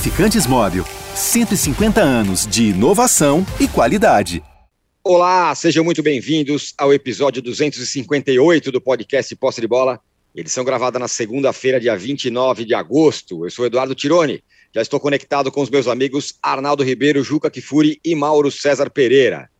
[0.00, 0.86] Lubrificantes Móvel.
[1.14, 4.42] 150 anos de inovação e qualidade.
[5.04, 10.00] Olá, sejam muito bem-vindos ao episódio 258 do podcast Posse de Bola.
[10.34, 13.44] Edição gravada na segunda-feira, dia 29 de agosto.
[13.44, 14.42] Eu sou Eduardo Tironi.
[14.74, 19.50] Já estou conectado com os meus amigos Arnaldo Ribeiro, Juca Kifuri e Mauro César Pereira.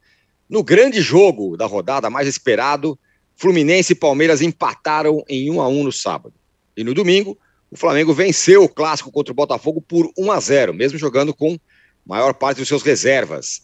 [0.49, 2.99] No grande jogo da rodada mais esperado,
[3.37, 6.33] Fluminense e Palmeiras empataram em 1 a 1 no sábado.
[6.75, 7.37] E no domingo,
[7.71, 11.59] o Flamengo venceu o clássico contra o Botafogo por 1 a 0, mesmo jogando com
[12.05, 13.63] maior parte dos seus reservas.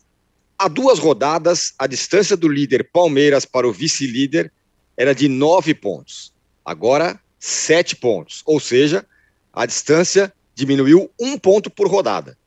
[0.56, 4.52] Há duas rodadas, a distância do líder Palmeiras para o vice-líder
[4.96, 6.32] era de nove pontos.
[6.64, 8.42] Agora, sete pontos.
[8.46, 9.04] Ou seja,
[9.52, 12.38] a distância diminuiu um ponto por rodada.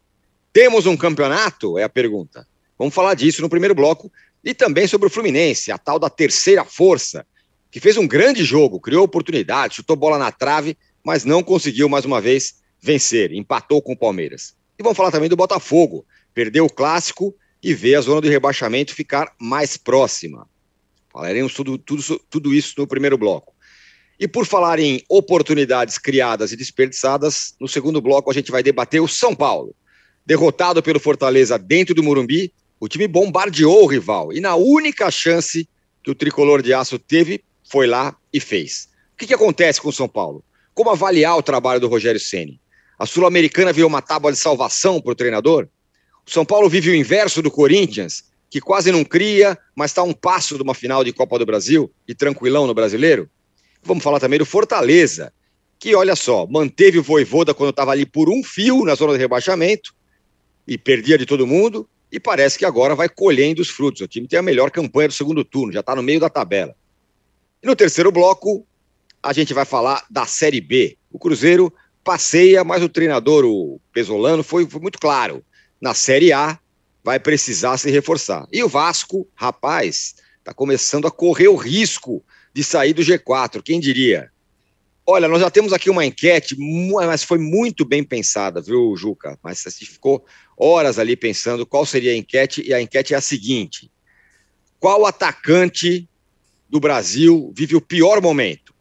[0.51, 1.77] Temos um campeonato?
[1.77, 2.47] É a pergunta.
[2.77, 4.11] Vamos falar disso no primeiro bloco
[4.43, 7.25] e também sobre o Fluminense, a tal da terceira força,
[7.69, 10.77] que fez um grande jogo, criou oportunidade, chutou bola na trave
[11.09, 14.53] mas não conseguiu mais uma vez vencer, empatou com o Palmeiras.
[14.77, 18.93] E vamos falar também do Botafogo, perdeu o clássico e vê a zona de rebaixamento
[18.93, 20.47] ficar mais próxima.
[21.11, 23.55] Falaremos tudo, tudo, tudo isso no primeiro bloco.
[24.19, 29.01] E por falar em oportunidades criadas e desperdiçadas, no segundo bloco a gente vai debater
[29.01, 29.73] o São Paulo.
[30.23, 35.67] Derrotado pelo Fortaleza dentro do Morumbi, o time bombardeou o rival e na única chance
[36.03, 38.89] que o tricolor de aço teve, foi lá e fez.
[39.15, 40.43] O que, que acontece com o São Paulo?
[40.73, 42.59] Como avaliar o trabalho do Rogério Ceni?
[42.97, 45.67] A Sul-Americana virou uma tábua de salvação para o treinador?
[46.25, 50.03] O São Paulo vive o inverso do Corinthians, que quase não cria, mas está a
[50.05, 53.29] um passo de uma final de Copa do Brasil e tranquilão no brasileiro?
[53.81, 55.31] Vamos falar também do Fortaleza,
[55.79, 59.19] que, olha só, manteve o Voivoda quando estava ali por um fio na zona de
[59.19, 59.93] rebaixamento
[60.67, 64.01] e perdia de todo mundo, e parece que agora vai colhendo os frutos.
[64.01, 66.75] O time tem a melhor campanha do segundo turno, já está no meio da tabela.
[67.63, 68.65] E no terceiro bloco,
[69.21, 70.97] a gente vai falar da Série B.
[71.11, 71.73] O Cruzeiro
[72.03, 75.43] passeia, mas o treinador, o Pesolano, foi, foi muito claro.
[75.79, 76.59] Na Série A,
[77.03, 78.47] vai precisar se reforçar.
[78.51, 82.23] E o Vasco, rapaz, está começando a correr o risco
[82.53, 84.31] de sair do G4, quem diria?
[85.05, 86.55] Olha, nós já temos aqui uma enquete,
[86.91, 89.39] mas foi muito bem pensada, viu, Juca?
[89.41, 90.23] Mas gente ficou
[90.55, 93.91] horas ali pensando qual seria a enquete, e a enquete é a seguinte:
[94.79, 96.07] qual atacante
[96.69, 98.73] do Brasil vive o pior momento?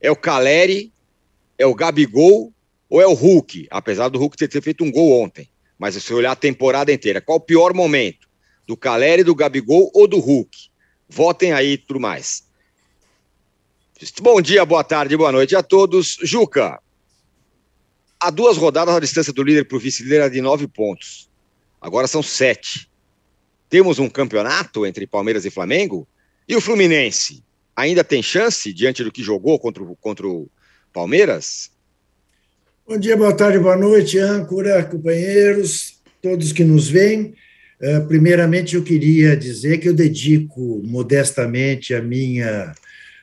[0.00, 0.92] É o Caleri,
[1.58, 2.52] é o Gabigol
[2.88, 3.68] ou é o Hulk?
[3.70, 5.48] Apesar do Hulk ter feito um gol ontem.
[5.78, 8.28] Mas se você olhar a temporada inteira, qual o pior momento?
[8.66, 10.70] Do Caleri, do Gabigol ou do Hulk?
[11.08, 12.48] Votem aí tudo mais.
[14.22, 16.16] Bom dia, boa tarde, boa noite a todos.
[16.22, 16.80] Juca,
[18.18, 21.28] há duas rodadas a distância do líder para o vice-líder era de nove pontos.
[21.80, 22.90] Agora são sete.
[23.68, 26.06] Temos um campeonato entre Palmeiras e Flamengo?
[26.48, 27.44] E o Fluminense?
[27.80, 30.48] Ainda tem chance diante do que jogou contra o, contra o
[30.92, 31.70] Palmeiras?
[32.86, 37.34] Bom dia, boa tarde, boa noite, âncora, companheiros, todos que nos veem.
[37.80, 42.74] Uh, primeiramente, eu queria dizer que eu dedico modestamente a minha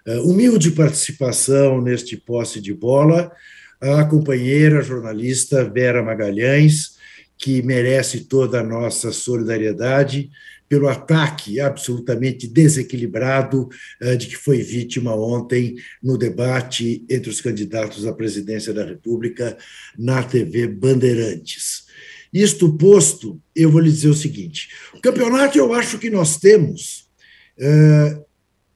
[0.07, 3.31] uh, humilde participação neste posse de bola
[3.79, 6.97] à companheira jornalista Vera Magalhães,
[7.37, 10.31] que merece toda a nossa solidariedade
[10.69, 13.69] pelo ataque absolutamente desequilibrado
[14.01, 19.57] eh, de que foi vítima ontem no debate entre os candidatos à presidência da República
[19.97, 21.85] na TV Bandeirantes.
[22.33, 27.09] Isto posto, eu vou lhe dizer o seguinte: o campeonato eu acho que nós temos,
[27.57, 28.19] eh,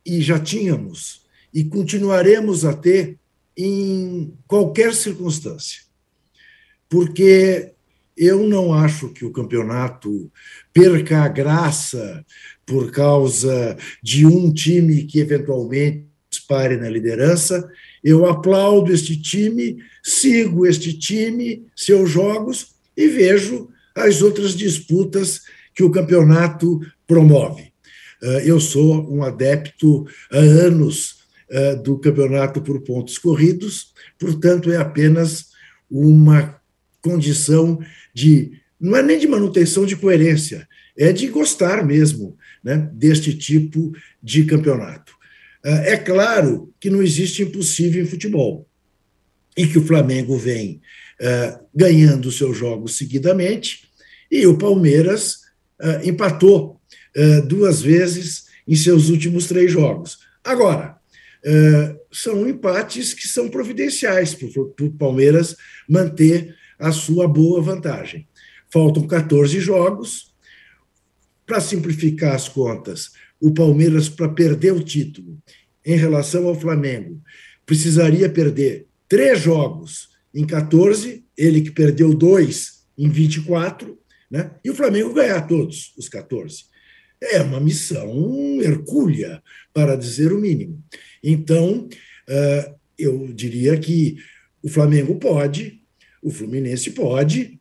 [0.05, 1.21] e já tínhamos,
[1.53, 3.19] e continuaremos a ter
[3.55, 5.81] em qualquer circunstância.
[6.89, 7.73] Porque
[8.15, 10.31] eu não acho que o campeonato
[10.73, 12.25] perca a graça
[12.65, 17.69] por causa de um time que eventualmente dispare na liderança.
[18.03, 25.41] Eu aplaudo este time, sigo este time, seus jogos e vejo as outras disputas
[25.73, 27.71] que o campeonato promove.
[28.21, 34.77] Eh, eu sou um adepto há anos eh, do campeonato por pontos corridos, portanto, é
[34.77, 35.47] apenas
[35.89, 36.60] uma
[37.01, 37.79] condição
[38.13, 40.67] de não é nem de manutenção de coerência,
[40.97, 45.13] é de gostar mesmo né, deste tipo de campeonato.
[45.63, 48.67] Ah, é claro que não existe impossível em futebol
[49.55, 50.81] e que o Flamengo vem
[51.21, 53.89] uh, ganhando seus jogos seguidamente
[54.29, 55.41] e o Palmeiras
[55.79, 56.79] uh, empatou
[57.15, 60.19] uh, duas vezes em seus últimos três jogos.
[60.43, 60.99] Agora,
[62.11, 64.47] são empates que são providenciais para
[64.85, 65.55] o Palmeiras
[65.89, 68.27] manter a sua boa vantagem.
[68.71, 70.31] Faltam 14 jogos.
[71.45, 75.37] Para simplificar as contas, o Palmeiras, para perder o título
[75.85, 77.21] em relação ao Flamengo,
[77.65, 83.97] precisaria perder três jogos em 14, ele que perdeu dois em 24,
[84.29, 84.51] né?
[84.63, 86.65] e o Flamengo ganhar todos os 14.
[87.21, 89.43] É uma missão hercúlea,
[89.73, 90.81] para dizer o mínimo.
[91.23, 91.87] Então,
[92.29, 94.15] uh, eu diria que
[94.63, 95.80] o Flamengo pode,
[96.21, 97.59] o Fluminense pode,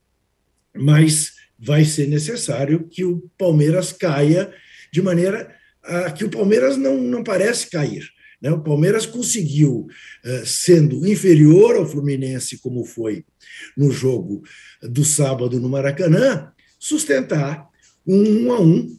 [0.74, 4.52] mas vai ser necessário que o Palmeiras caia
[4.92, 8.06] de maneira a que o Palmeiras não, não parece cair.
[8.40, 8.50] Né?
[8.50, 9.86] O Palmeiras conseguiu,
[10.24, 13.24] uh, sendo inferior ao Fluminense, como foi
[13.76, 14.42] no jogo
[14.82, 17.66] do sábado no Maracanã, sustentar
[18.06, 18.98] um 1 a 1 uh,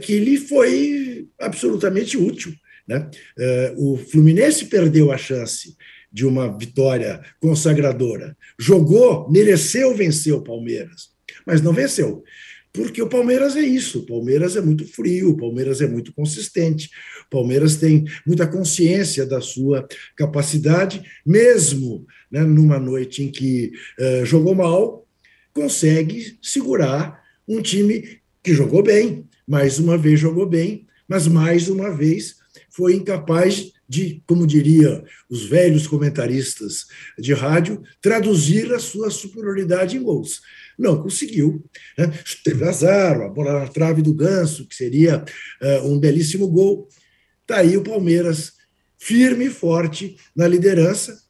[0.00, 2.54] que lhe foi absolutamente útil
[2.88, 3.10] né?
[3.38, 5.76] Eh, o Fluminense perdeu a chance
[6.12, 8.36] de uma vitória consagradora.
[8.58, 11.10] Jogou, mereceu vencer o Palmeiras,
[11.46, 12.24] mas não venceu.
[12.72, 16.90] Porque o Palmeiras é isso, o Palmeiras é muito frio, o Palmeiras é muito consistente,
[17.26, 24.24] o Palmeiras tem muita consciência da sua capacidade, mesmo né, numa noite em que uh,
[24.24, 25.06] jogou mal,
[25.52, 31.90] consegue segurar um time que jogou bem, mais uma vez jogou bem, mas mais uma
[31.90, 32.36] vez
[32.78, 36.86] foi incapaz de, como diria os velhos comentaristas
[37.18, 40.40] de rádio, traduzir a sua superioridade em gols.
[40.78, 41.64] Não conseguiu.
[41.98, 42.06] Né?
[42.44, 45.24] Teve azar, a bola na trave do Ganso, que seria
[45.60, 46.88] uh, um belíssimo gol.
[47.40, 48.52] Está aí o Palmeiras,
[48.96, 51.20] firme e forte na liderança.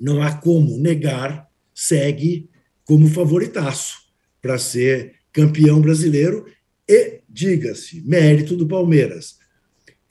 [0.00, 2.48] Não há como negar, segue
[2.86, 3.98] como favoritaço
[4.40, 6.46] para ser campeão brasileiro
[6.88, 9.41] e, diga-se, mérito do Palmeiras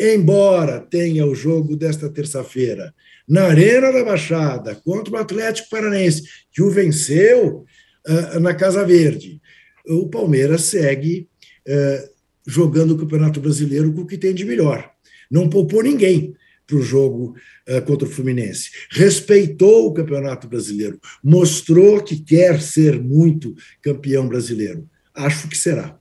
[0.02, 2.94] embora tenha o jogo desta terça-feira
[3.28, 7.66] na Arena da Baixada contra o Atlético Paranaense, que o venceu
[8.08, 9.40] uh, na Casa Verde,
[9.88, 11.30] o Palmeiras segue
[11.68, 12.10] uh,
[12.48, 14.92] jogando o Campeonato Brasileiro com o que tem de melhor.
[15.30, 17.36] Não poupou ninguém para o jogo
[17.70, 18.70] uh, contra o Fluminense.
[18.90, 24.90] Respeitou o Campeonato Brasileiro, mostrou que quer ser muito campeão brasileiro.
[25.14, 25.98] Acho que será.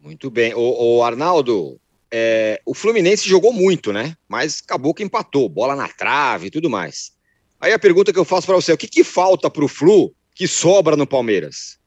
[0.00, 0.54] Muito bem.
[0.54, 1.80] O, o Arnaldo,
[2.10, 4.16] é, o Fluminense jogou muito, né?
[4.28, 7.12] Mas acabou que empatou, bola na trave e tudo mais.
[7.60, 10.14] Aí a pergunta que eu faço para você, o que, que falta para o Flu
[10.34, 11.78] que sobra no Palmeiras?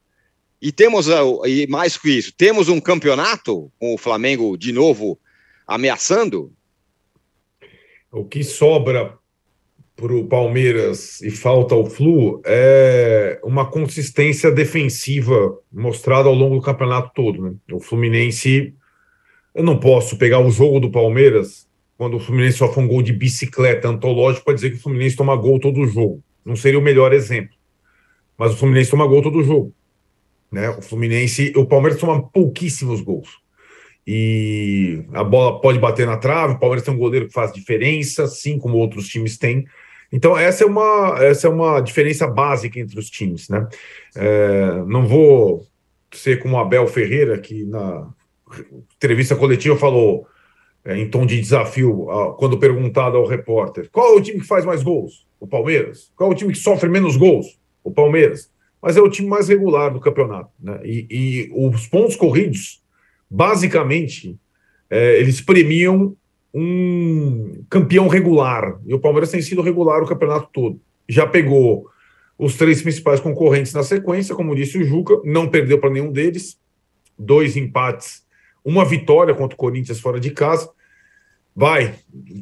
[0.62, 1.08] E temos,
[1.46, 5.18] e mais que isso, temos um campeonato com o Flamengo de novo
[5.66, 6.52] ameaçando?
[8.12, 9.18] O que sobra
[9.96, 16.62] para o Palmeiras e falta ao Flu é uma consistência defensiva mostrada ao longo do
[16.62, 17.42] campeonato todo.
[17.42, 17.54] Né?
[17.72, 18.74] O Fluminense
[19.54, 21.68] eu não posso pegar o jogo do Palmeiras,
[21.98, 25.16] quando o Fluminense só foi um gol de bicicleta antológico, para dizer que o Fluminense
[25.16, 26.24] toma gol todo jogo.
[26.46, 27.56] Não seria o melhor exemplo.
[28.38, 29.74] Mas o Fluminense toma gol todo jogo.
[30.52, 30.70] Né?
[30.70, 33.38] O Fluminense, o Palmeiras toma pouquíssimos gols.
[34.08, 38.24] E a bola pode bater na trave, o Palmeiras tem um goleiro que faz diferença,
[38.24, 39.66] assim como outros times têm.
[40.12, 43.50] Então, essa é uma, essa é uma diferença básica entre os times.
[43.50, 43.68] Né?
[44.16, 45.68] É, não vou
[46.12, 48.08] ser como o Abel Ferreira, que na
[48.96, 50.28] entrevista coletiva falou,
[50.84, 52.08] é, em tom de desafio,
[52.38, 55.28] quando perguntado ao repórter: qual é o time que faz mais gols?
[55.40, 56.12] O Palmeiras.
[56.16, 57.60] Qual é o time que sofre menos gols?
[57.84, 58.52] O Palmeiras.
[58.82, 60.50] Mas é o time mais regular do campeonato.
[60.60, 60.80] Né?
[60.84, 62.82] E, e os pontos corridos,
[63.30, 64.38] basicamente,
[64.90, 66.16] é, eles premiam
[66.54, 68.80] um campeão regular.
[68.86, 70.80] E o Palmeiras tem sido regular o campeonato todo.
[71.08, 71.88] Já pegou
[72.38, 76.58] os três principais concorrentes na sequência, como disse o Juca, não perdeu para nenhum deles.
[77.18, 78.24] Dois empates
[78.64, 80.70] uma vitória contra o Corinthians fora de casa.
[81.56, 81.96] Vai,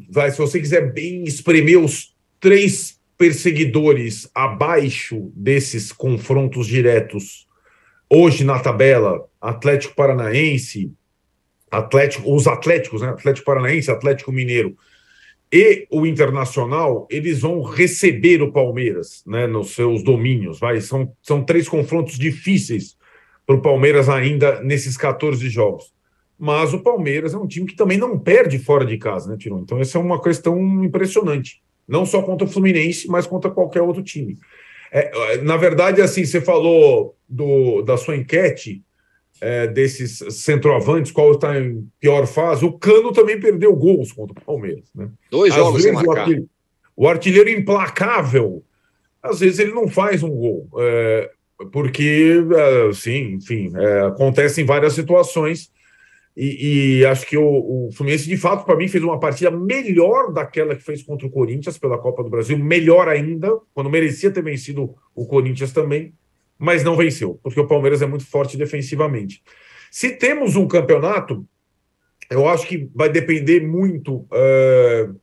[0.09, 0.31] vai.
[0.31, 7.47] Se você quiser bem espremer os três perseguidores abaixo desses confrontos diretos,
[8.09, 10.91] hoje na tabela, Atlético Paranaense,
[11.71, 13.09] Atlético, os Atléticos, né?
[13.09, 14.77] Atlético Paranaense, Atlético Mineiro
[15.51, 21.41] e o Internacional, eles vão receber o Palmeiras, né, nos seus domínios, vai, são, são
[21.41, 22.97] três confrontos difíceis
[23.45, 25.93] para o Palmeiras ainda nesses 14 jogos
[26.39, 29.59] mas o Palmeiras é um time que também não perde fora de casa, né, Tirão?
[29.59, 31.61] Então, essa é uma questão impressionante.
[31.87, 34.37] Não só contra o Fluminense, mas contra qualquer outro time.
[34.91, 38.83] É, na verdade, assim, você falou do, da sua enquete
[39.41, 42.65] é, desses centroavantes, qual está em pior fase.
[42.65, 44.85] O Cano também perdeu gols contra o Palmeiras.
[44.93, 45.09] Né?
[45.31, 46.09] Dois às jogos sem marcar.
[46.09, 46.49] O artilheiro,
[46.95, 48.63] o artilheiro, implacável,
[49.21, 50.69] às vezes ele não faz um gol.
[50.77, 51.31] É,
[51.71, 55.71] porque, é, sim, enfim, é, acontecem várias situações
[56.39, 60.31] e, e, acho que o, o Fluminense, de fato, para mim, fez uma partida melhor
[60.31, 64.43] daquela que fez contra o Corinthians pela Copa do Brasil, melhor ainda, quando merecia ter
[64.43, 66.13] vencido o Corinthians também,
[66.59, 69.41] mas não venceu, porque o Palmeiras é muito forte defensivamente.
[69.89, 71.43] Se temos um campeonato,
[72.29, 75.19] eu acho que vai depender muito uh,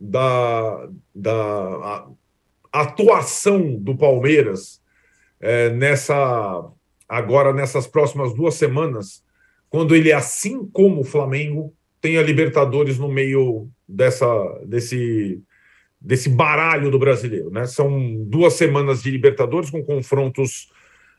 [0.00, 2.06] da, da
[2.72, 4.82] atuação do Palmeiras
[5.40, 6.70] é, nessa
[7.08, 9.23] agora nessas próximas duas semanas,
[9.74, 14.24] quando ele, assim como o Flamengo, tem a Libertadores no meio dessa,
[14.64, 15.42] desse,
[16.00, 17.50] desse baralho do brasileiro.
[17.50, 17.66] Né?
[17.66, 20.70] São duas semanas de Libertadores com confrontos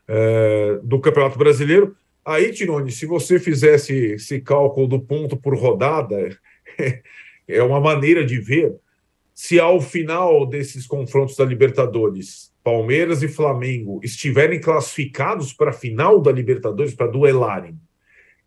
[0.08, 1.94] é, do Campeonato Brasileiro.
[2.24, 6.34] Aí, Tirone, se você fizesse esse cálculo do ponto por rodada,
[7.46, 8.74] é uma maneira de ver
[9.34, 16.22] se ao final desses confrontos da Libertadores, Palmeiras e Flamengo estiverem classificados para a final
[16.22, 17.78] da Libertadores, para duelarem,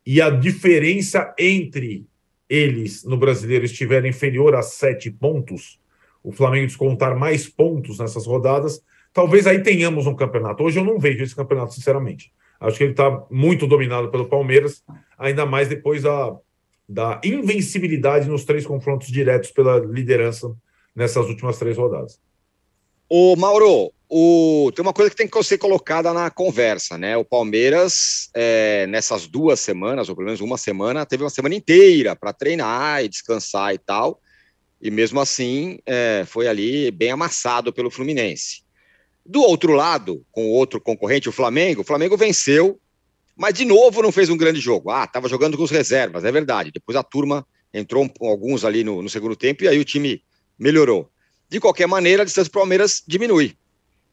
[0.06, 2.08] e a diferença entre
[2.50, 5.80] eles no brasileiro estiver inferior a sete pontos,
[6.24, 10.64] o Flamengo descontar mais pontos nessas rodadas, talvez aí tenhamos um campeonato.
[10.64, 12.32] Hoje eu não vejo esse campeonato, sinceramente.
[12.60, 14.84] Acho que ele está muito dominado pelo Palmeiras,
[15.18, 16.36] ainda mais depois da,
[16.88, 20.54] da invencibilidade nos três confrontos diretos pela liderança
[20.94, 22.20] nessas últimas três rodadas.
[23.08, 24.72] O Mauro, o...
[24.76, 27.16] tem uma coisa que tem que ser colocada na conversa, né?
[27.16, 32.16] O Palmeiras, é, nessas duas semanas, ou pelo menos uma semana, teve uma semana inteira
[32.16, 34.20] para treinar e descansar e tal.
[34.82, 38.64] E mesmo assim, é, foi ali bem amassado pelo Fluminense.
[39.24, 42.80] Do outro lado, com o outro concorrente, o Flamengo, o Flamengo venceu,
[43.36, 44.90] mas de novo não fez um grande jogo.
[44.90, 46.72] Ah, estava jogando com os reservas, é verdade.
[46.74, 50.24] Depois a turma entrou alguns ali no, no segundo tempo e aí o time
[50.58, 51.12] melhorou.
[51.48, 53.56] De qualquer maneira, a distância do Palmeiras diminui.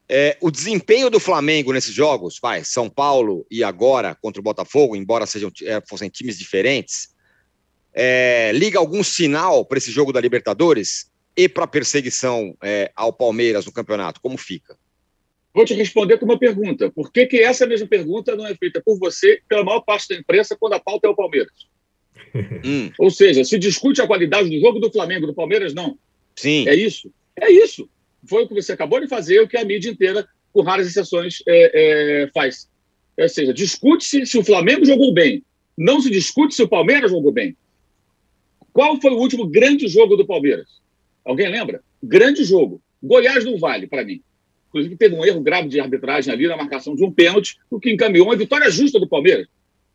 [0.09, 4.95] É, o desempenho do Flamengo nesses jogos, vai, São Paulo e agora contra o Botafogo,
[4.95, 7.09] embora sejam, é, fossem times diferentes,
[7.93, 13.11] é, liga algum sinal para esse jogo da Libertadores e para a perseguição é, ao
[13.11, 14.21] Palmeiras no campeonato?
[14.21, 14.77] Como fica?
[15.53, 16.89] Vou te responder com uma pergunta.
[16.91, 20.15] Por que, que essa mesma pergunta não é feita por você pela maior parte da
[20.15, 21.51] imprensa quando a pauta é o Palmeiras?
[22.63, 22.91] hum.
[22.99, 25.97] Ou seja, se discute a qualidade do jogo do Flamengo, do Palmeiras, não.
[26.35, 26.67] Sim.
[26.67, 27.11] É isso?
[27.35, 27.89] É isso.
[28.25, 31.41] Foi o que você acabou de fazer, o que a mídia inteira, com raras exceções,
[31.47, 32.69] é, é, faz.
[33.17, 35.43] Ou seja, discute-se se o Flamengo jogou bem.
[35.77, 37.55] Não se discute se o Palmeiras jogou bem.
[38.73, 40.81] Qual foi o último grande jogo do Palmeiras?
[41.25, 41.83] Alguém lembra?
[42.01, 42.81] Grande jogo.
[43.01, 44.21] Goiás do Vale, para mim.
[44.69, 47.91] Inclusive, teve um erro grave de arbitragem ali na marcação de um pênalti, o que
[47.91, 49.47] encaminhou uma vitória justa do Palmeiras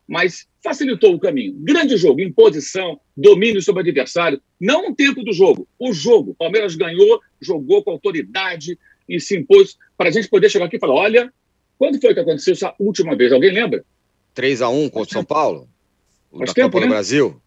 [0.09, 1.55] mas facilitou o caminho.
[1.59, 4.41] Grande jogo, imposição, domínio sobre o adversário.
[4.61, 6.33] Não o tempo do jogo, o jogo.
[6.33, 8.79] O Palmeiras ganhou, jogou com autoridade
[9.09, 11.33] e se impôs para a gente poder chegar aqui e falar: olha,
[11.79, 13.33] quando foi que aconteceu essa última vez?
[13.33, 13.85] Alguém lembra?
[14.35, 15.69] 3 a 1 contra o São Paulo?
[16.39, 16.87] Faz tempo, né?
[16.87, 17.41] do Brasil?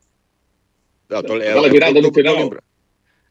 [1.10, 2.36] Não, tô, Aquela virada no final.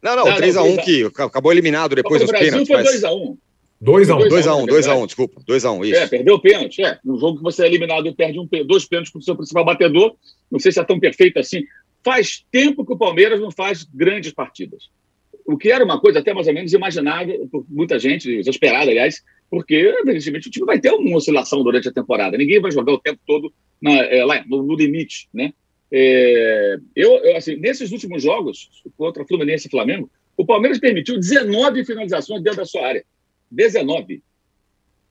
[0.03, 2.69] Não, não, não 3x1 que acabou eliminado depois dos pênaltis.
[2.69, 3.37] Foi 2x1.
[3.85, 4.29] 2x1.
[4.29, 5.41] 2x1, 2x1, desculpa.
[5.43, 6.01] 2x1, isso.
[6.01, 6.83] É, perdeu o pênalti.
[6.83, 9.37] É, um jogo que você é eliminado e perde um, dois pênaltis para o seu
[9.37, 10.17] principal batedor.
[10.51, 11.63] Não sei se é tão perfeito assim.
[12.03, 14.89] Faz tempo que o Palmeiras não faz grandes partidas.
[15.47, 19.23] O que era uma coisa até mais ou menos imaginada por muita gente, esperada, aliás,
[19.51, 22.37] porque, evidentemente, o time vai ter uma oscilação durante a temporada.
[22.39, 25.53] Ninguém vai jogar o tempo todo na, é, lá no, no, limite, né?
[25.93, 31.85] É, eu, eu, assim, nesses últimos jogos, contra Fluminense e Flamengo, o Palmeiras permitiu 19
[31.85, 33.05] finalizações dentro da sua área.
[33.51, 34.23] 19.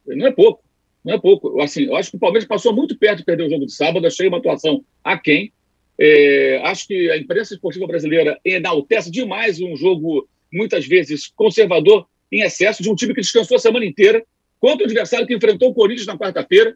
[0.07, 0.63] Não é pouco.
[1.03, 1.61] Não é pouco.
[1.61, 4.07] Assim, eu acho que o Palmeiras passou muito perto de perder o jogo de sábado.
[4.07, 5.51] Achei uma atuação aquém.
[5.99, 12.41] É, acho que a imprensa esportiva brasileira enaltece demais um jogo, muitas vezes, conservador em
[12.41, 14.25] excesso, de um time que descansou a semana inteira,
[14.59, 16.75] contra o adversário que enfrentou o Corinthians na quarta-feira.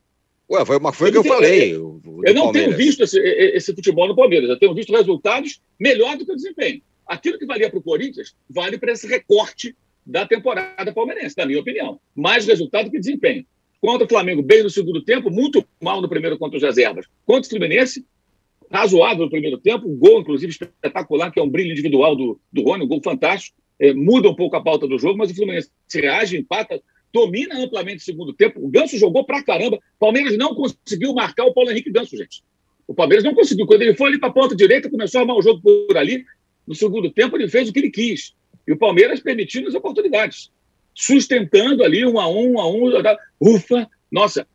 [0.49, 1.75] Ué, foi uma coisa que eu falei.
[1.75, 4.49] Eu, eu não tenho visto esse, esse, futebol no Palmeiras.
[4.49, 6.81] Eu tenho visto resultados melhor do que o desempenho.
[7.05, 9.75] Aquilo que valia para o Corinthians vale para esse recorte
[10.07, 11.99] da temporada palmeirense, na minha opinião.
[12.15, 13.45] Mais resultado que desempenho.
[13.81, 17.05] Contra o Flamengo, bem no segundo tempo, muito mal no primeiro contra os reservas.
[17.25, 18.05] Contra o Fluminense,
[18.71, 22.63] razoável no primeiro tempo, um gol, inclusive, espetacular, que é um brilho individual do, do
[22.63, 23.55] Rony, um gol fantástico.
[23.79, 26.81] É, muda um pouco a pauta do jogo, mas o Fluminense reage, empata,
[27.13, 28.65] domina amplamente o segundo tempo.
[28.65, 29.75] O Ganso jogou pra caramba.
[29.75, 32.41] O Palmeiras não conseguiu marcar o Paulo Henrique Ganso, gente.
[32.87, 33.67] O Palmeiras não conseguiu.
[33.67, 36.25] Quando ele foi ali para a ponta direita, começou a armar o jogo por ali.
[36.65, 38.33] No segundo tempo, ele fez o que ele quis.
[38.67, 40.51] E o Palmeiras permitindo as oportunidades,
[40.93, 42.91] sustentando ali um a um, um a um.
[43.39, 44.47] Ufa, nossa,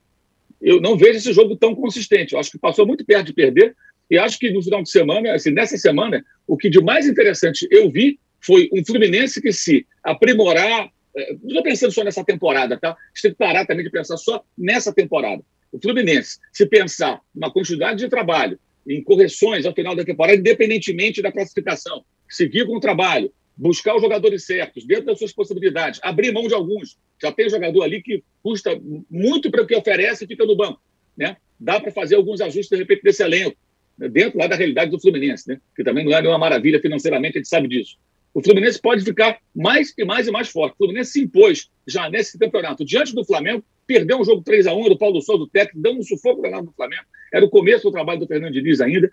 [0.61, 2.35] eu não vejo esse jogo tão consistente.
[2.35, 3.75] Eu acho que passou muito perto de perder.
[4.11, 7.67] E acho que no final de semana, assim, nessa semana, o que de mais interessante
[7.71, 10.91] eu vi foi um Fluminense que se aprimorar.
[11.17, 12.91] Eh, não estou pensando só nessa temporada, tá?
[12.91, 15.43] A gente tem que parar também de pensar só nessa temporada.
[15.73, 21.23] O Fluminense, se pensar numa quantidade de trabalho, em correções ao final da temporada, independentemente
[21.23, 26.33] da classificação, seguir com o trabalho, buscar os jogadores certos, dentro das suas possibilidades, abrir
[26.33, 26.99] mão de alguns.
[27.21, 28.81] Já tem jogador ali que custa
[29.11, 30.81] muito para o que oferece e fica no banco.
[31.17, 31.37] Né?
[31.59, 33.57] Dá para fazer alguns ajustes, de repente, desse elenco,
[33.99, 34.09] né?
[34.09, 35.61] dentro lá da realidade do Fluminense, né?
[35.77, 37.97] que também não é uma maravilha financeiramente, a gente sabe disso.
[38.35, 40.73] O Fluminense pode ficar mais e mais e mais forte.
[40.75, 44.75] O Fluminense se impôs já nesse campeonato diante do Flamengo, perdeu um jogo 3 a
[44.75, 47.03] 1 do Paulo Souza, do técnico, dando um sufoco danado no Flamengo.
[47.33, 49.11] Era o começo do trabalho do Fernando Diniz ainda.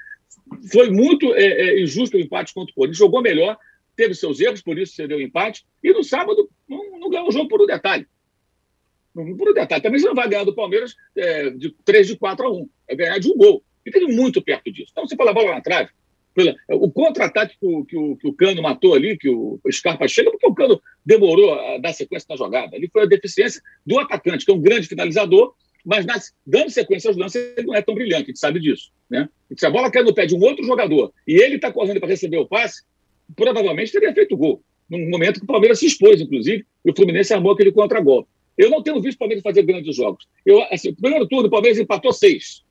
[0.72, 2.98] Foi muito é, é, injusto o empate contra o Corinthians.
[2.98, 3.58] Jogou melhor,
[4.00, 5.66] teve seus erros, por isso cedeu o empate.
[5.84, 8.08] E no sábado não, não ganhou o jogo por um detalhe.
[9.14, 9.84] Por um detalhe.
[9.84, 12.70] Também você não vai ganhar do Palmeiras é, de 3 de 4 a 1.
[12.88, 13.62] É ganhar de um gol.
[13.86, 14.90] E teve muito perto disso.
[14.92, 15.90] Então, você fala a bola na trave,
[16.34, 20.32] pela, o contra-ataque que, que, o, que o Cano matou ali, que o Scarpa chega,
[20.32, 22.78] porque o Cano demorou a dar sequência na jogada.
[22.78, 25.54] Ali foi a deficiência do atacante, que é um grande finalizador,
[25.84, 28.92] mas nas, dando sequência aos lances, ele não é tão brilhante, a gente sabe disso.
[29.10, 29.28] Né?
[29.58, 32.10] Se a bola cai no pé de um outro jogador e ele está correndo para
[32.10, 32.84] receber o passe,
[33.36, 34.62] provavelmente teria feito gol.
[34.90, 38.30] Num momento que o Palmeiras se expôs, inclusive, e o Fluminense armou aquele contra-golpe.
[38.58, 40.28] Eu não tenho visto o Palmeiras fazer grandes jogos.
[40.46, 42.64] Eu, assim, primeiro turno, o Palmeiras empatou seis.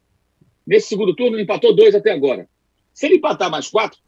[0.66, 2.48] Nesse segundo turno, empatou dois até agora.
[2.92, 3.98] Se ele empatar mais quatro,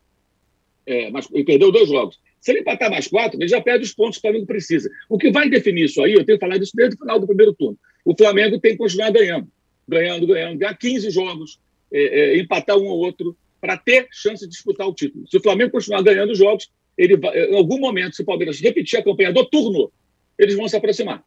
[0.84, 2.18] é, mas, ele perdeu dois jogos.
[2.40, 4.90] Se ele empatar mais quatro, ele já perde os pontos que o Flamengo precisa.
[5.08, 7.54] O que vai definir isso aí, eu tenho falado isso desde o final do primeiro
[7.54, 7.78] turno.
[8.04, 9.48] O Flamengo tem que continuar ganhando,
[9.86, 11.60] ganhando, ganhando, ganhar 15 jogos,
[11.92, 15.26] é, é, empatar um ou outro, para ter chance de disputar o título.
[15.28, 18.98] Se o Flamengo continuar ganhando jogos, ele vai, em algum momento, se o Palmeiras repetir
[18.98, 19.92] a campanha do turno,
[20.38, 21.22] eles vão se aproximar.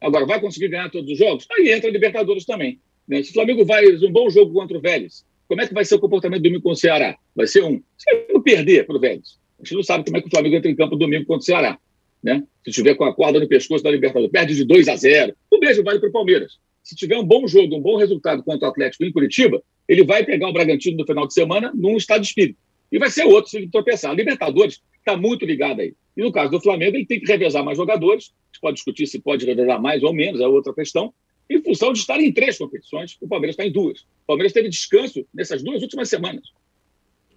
[0.00, 1.46] Agora, vai conseguir ganhar todos os jogos?
[1.52, 2.80] Aí entra a Libertadores também.
[3.08, 3.22] Né?
[3.22, 5.94] Se o Flamengo vai um bom jogo contra o Vélez, como é que vai ser
[5.94, 7.16] o comportamento do domingo contra o Ceará?
[7.34, 7.80] Vai ser um.
[7.96, 10.56] Se o perder para o Vélez, a gente não sabe como é que o Flamengo
[10.56, 11.78] entra em campo domingo contra o Ceará.
[12.22, 12.42] Né?
[12.64, 15.34] Se tiver com a corda no pescoço da Libertadores, perde de 2 a 0.
[15.50, 16.58] O mesmo vale para o Palmeiras.
[16.86, 20.24] Se tiver um bom jogo, um bom resultado contra o Atlético em Curitiba, ele vai
[20.24, 22.58] pegar o Bragantino no final de semana num estado de espírito.
[22.92, 24.12] E vai ser outro se ele tropeçar.
[24.12, 25.94] A Libertadores está muito ligada aí.
[26.16, 28.26] E no caso do Flamengo, ele tem que revezar mais jogadores.
[28.26, 31.12] A gente pode discutir se pode revezar mais ou menos, é outra questão
[31.48, 34.00] em função de estar em três competições, o Palmeiras está em duas.
[34.00, 36.52] O Palmeiras teve descanso nessas duas últimas semanas.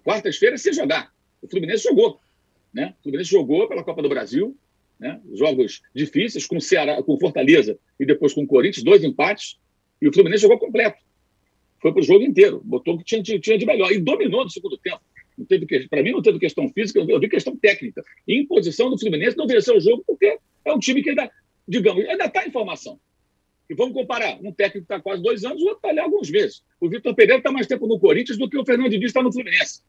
[0.04, 1.14] Quartas-feiras sem jogar.
[1.42, 2.20] O Fluminense jogou.
[2.74, 2.96] Né?
[3.00, 4.58] O Fluminense jogou pela Copa do Brasil,
[5.00, 5.20] né?
[5.34, 9.58] jogos difíceis, com Ceará, com Fortaleza e depois com o Corinthians, dois empates,
[10.02, 10.98] e o Fluminense jogou completo.
[11.82, 14.50] Foi para o jogo inteiro, botou o que tinha, tinha de melhor e dominou no
[14.50, 15.02] segundo tempo.
[15.90, 18.04] Para mim, não teve questão física, eu vi questão técnica.
[18.28, 21.32] E imposição do Fluminense não venceu o jogo porque é um time que ainda,
[21.66, 23.00] digamos, ainda está em formação.
[23.70, 24.38] E vamos comparar.
[24.44, 26.64] Um técnico está quase dois anos, o outro está ali alguns meses.
[26.82, 29.32] O Vitor Pereira está mais tempo no Corinthians do que o Fernando Diniz está no
[29.32, 29.82] Fluminense.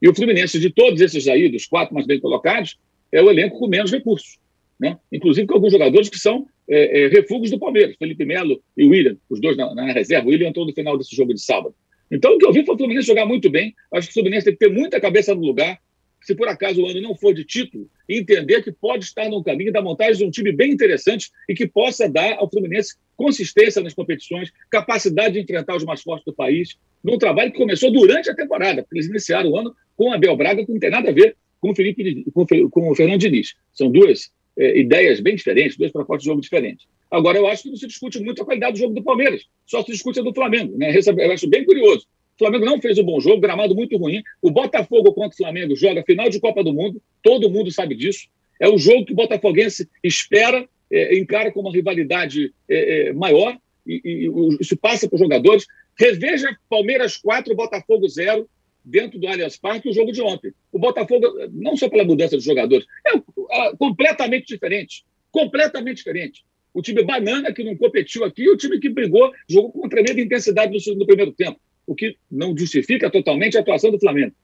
[0.00, 2.78] E o Fluminense, de todos esses aí, dos quatro mais bem colocados,
[3.12, 4.38] é o elenco com menos recursos.
[4.78, 4.96] Né?
[5.12, 7.96] Inclusive com alguns jogadores que são é, é, refúgios do Palmeiras.
[7.96, 10.28] Felipe Melo e William, os dois na, na, reserva.
[10.28, 11.74] O William entrou no final desse jogo de sábado.
[12.10, 13.74] Então, o que eu vi foi o Fluminense jogar muito bem.
[13.92, 15.78] Acho que o Fluminense tem que ter muita cabeça no lugar
[16.20, 19.72] se por acaso o ano não for de título, entender que pode estar no caminho
[19.72, 23.94] da montagem de um time bem interessante e que possa dar ao Fluminense consistência nas
[23.94, 28.34] competições, capacidade de enfrentar os mais fortes do país, num trabalho que começou durante a
[28.34, 31.12] temporada, porque eles iniciaram o ano com a Bel Braga, que não tem nada a
[31.12, 32.24] ver com o, Felipe,
[32.70, 33.54] com o Fernando Diniz.
[33.72, 36.86] São duas é, ideias bem diferentes, duas propostas de jogo diferentes.
[37.10, 39.82] Agora, eu acho que não se discute muito a qualidade do jogo do Palmeiras, só
[39.82, 40.76] se discute a do Flamengo.
[40.76, 40.92] Né?
[41.18, 42.06] Eu acho bem curioso
[42.38, 44.22] o Flamengo não fez um bom jogo, gramado muito ruim.
[44.40, 48.28] O Botafogo contra o Flamengo joga final de Copa do Mundo, todo mundo sabe disso.
[48.60, 53.58] É o jogo que o Botafoguense espera, é, encara com uma rivalidade é, é, maior,
[53.84, 55.66] e, e, isso passa para os jogadores.
[55.98, 58.48] Reveja Palmeiras 4, Botafogo 0,
[58.88, 60.52] dentro do Allianz Parque, o jogo de ontem.
[60.72, 65.04] O Botafogo, não só pela mudança dos jogadores, é, é completamente diferente.
[65.30, 66.44] Completamente diferente.
[66.72, 70.20] O time banana que não competiu aqui, e o time que brigou, jogou com tremenda
[70.20, 74.34] intensidade no, no primeiro tempo o que não justifica totalmente a atuação do Flamengo.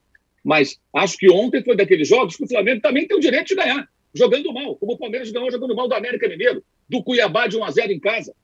[0.42, 3.54] Mas acho que ontem foi daqueles jogos que o Flamengo também tem o direito de
[3.54, 7.58] ganhar, jogando mal, como o Palmeiras ganhou jogando mal do América Mineiro, do Cuiabá de
[7.58, 8.34] 1 a 0 em casa,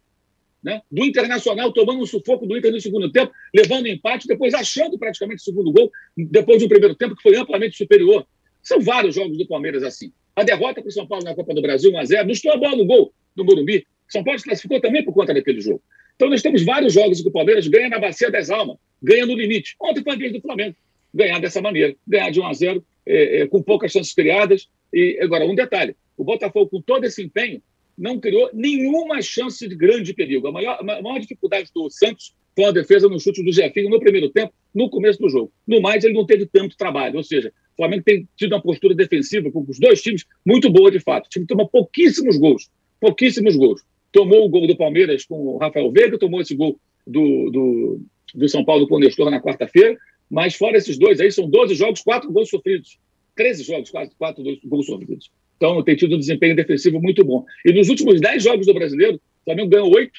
[0.63, 0.83] né?
[0.91, 5.41] do Internacional tomando um sufoco do Inter no segundo tempo, levando empate, depois achando praticamente
[5.41, 8.27] o segundo gol, depois de um primeiro tempo que foi amplamente superior.
[8.63, 10.13] São vários jogos do Palmeiras assim.
[10.37, 12.53] A derrota para o São Paulo na Copa do Brasil, 1 a 0 não estou
[12.53, 13.87] a bola no gol do Morumbi.
[14.09, 15.83] São Paulo se classificou também por conta daquele jogo.
[16.17, 19.35] Então nós temos vários jogos que o Palmeiras ganha na Bacia das Almas, ganha no
[19.35, 19.75] limite.
[19.81, 20.77] Ontem foi a vez do Flamengo
[21.13, 24.69] ganhar dessa maneira, ganhar de 1 a 0, é, é, com poucas chances criadas.
[24.93, 27.63] E agora, um detalhe: o Botafogo, com todo esse empenho,
[28.01, 30.49] não criou nenhuma chance de grande perigo.
[30.49, 34.01] A maior, a maior dificuldade do Santos foi a defesa no chute do Jefinho no
[34.01, 35.53] primeiro tempo, no começo do jogo.
[35.67, 37.17] No mais, ele não teve tanto trabalho.
[37.17, 40.91] Ou seja, o Flamengo tem tido uma postura defensiva com os dois times muito boa,
[40.91, 41.27] de fato.
[41.27, 42.71] O time toma pouquíssimos gols.
[42.99, 43.83] Pouquíssimos gols
[44.13, 48.01] tomou o gol do Palmeiras com o Rafael Veiga, tomou esse gol do, do,
[48.35, 49.97] do São Paulo com o Nestor na quarta-feira,
[50.29, 52.99] mas fora esses dois aí, são 12 jogos, 4 gols sofridos.
[53.37, 55.31] 13 jogos, quase 4 gols sofridos.
[55.61, 57.45] Então tem tido um desempenho defensivo muito bom.
[57.67, 60.11] E nos últimos 10 jogos do brasileiro, o Flamengo ganhou 8,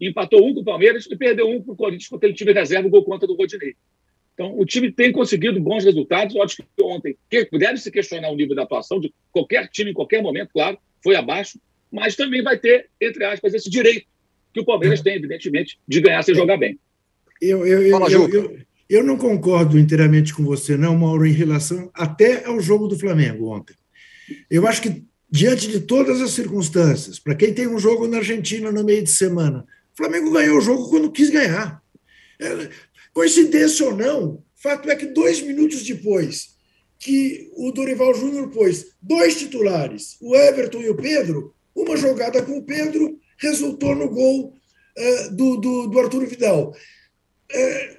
[0.00, 2.86] empatou um com o Palmeiras e perdeu um com o Corinthians com aquele time reserva,
[2.86, 3.74] o gol contra do Rodinei.
[4.34, 6.36] Então, o time tem conseguido bons resultados.
[6.36, 9.94] Eu acho que ontem deve se questionar o nível da atuação de qualquer time em
[9.94, 11.58] qualquer momento, claro, foi abaixo,
[11.90, 14.06] mas também vai ter, entre aspas, esse direito
[14.52, 16.78] que o Palmeiras tem, evidentemente, de ganhar sem jogar bem.
[17.42, 21.90] Eu, eu, eu, eu, eu, eu não concordo inteiramente com você, não, Mauro, em relação
[21.92, 23.74] até ao jogo do Flamengo ontem.
[24.50, 28.70] Eu acho que, diante de todas as circunstâncias, para quem tem um jogo na Argentina
[28.70, 31.82] no meio de semana, o Flamengo ganhou o jogo quando quis ganhar.
[32.40, 32.68] É,
[33.12, 36.54] coincidência ou não, fato é que dois minutos depois
[36.98, 42.58] que o Dorival Júnior pôs dois titulares, o Everton e o Pedro, uma jogada com
[42.58, 44.54] o Pedro resultou no gol
[44.96, 46.74] uh, do, do, do Vidal.
[47.52, 47.96] Uh,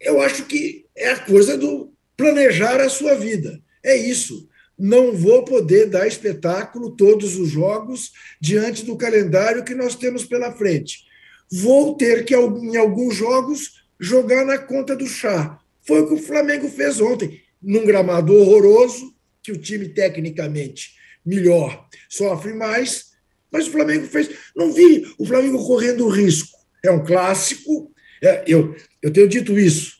[0.00, 3.60] eu acho que é a coisa do planejar a sua vida.
[3.82, 4.48] É isso.
[4.78, 10.52] Não vou poder dar espetáculo todos os jogos diante do calendário que nós temos pela
[10.52, 11.04] frente.
[11.50, 15.58] Vou ter que, em alguns jogos, jogar na conta do chá.
[15.82, 21.86] Foi o que o Flamengo fez ontem, num gramado horroroso, que o time tecnicamente melhor
[22.08, 23.12] sofre mais,
[23.50, 24.30] mas o Flamengo fez.
[24.56, 26.58] Não vi o Flamengo correndo risco.
[26.84, 27.92] É um clássico.
[28.22, 29.98] É, eu, eu tenho dito isso.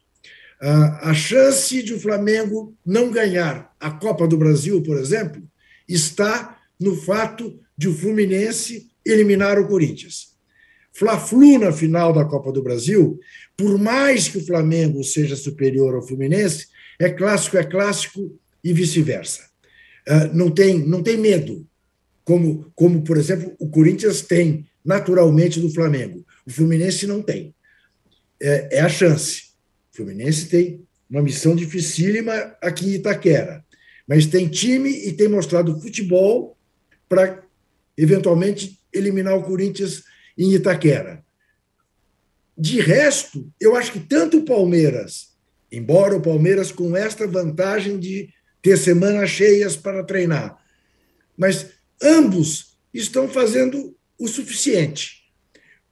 [0.61, 5.43] A, a chance de o Flamengo não ganhar a Copa do Brasil, por exemplo,
[5.87, 10.39] está no fato de o Fluminense eliminar o Corinthians.
[10.91, 13.21] Fla-Flu na final da Copa do Brasil,
[13.55, 16.69] por mais que o Flamengo seja superior ao Fluminense,
[16.99, 19.51] é clássico, é clássico e vice-versa.
[20.09, 21.67] Uh, não, tem, não tem medo
[22.25, 26.25] como, como, por exemplo, o Corinthians tem naturalmente do Flamengo.
[26.47, 27.55] O Fluminense não tem.
[28.41, 29.51] É, é a chance.
[29.93, 33.65] O Fluminense tem uma missão dificílima aqui em Itaquera,
[34.07, 36.57] mas tem time e tem mostrado futebol
[37.09, 37.43] para
[37.97, 40.05] eventualmente eliminar o Corinthians
[40.37, 41.25] em Itaquera.
[42.57, 45.35] De resto, eu acho que tanto o Palmeiras,
[45.71, 48.29] embora o Palmeiras com esta vantagem de
[48.63, 50.57] ter semanas cheias para treinar,
[51.37, 55.25] mas ambos estão fazendo o suficiente.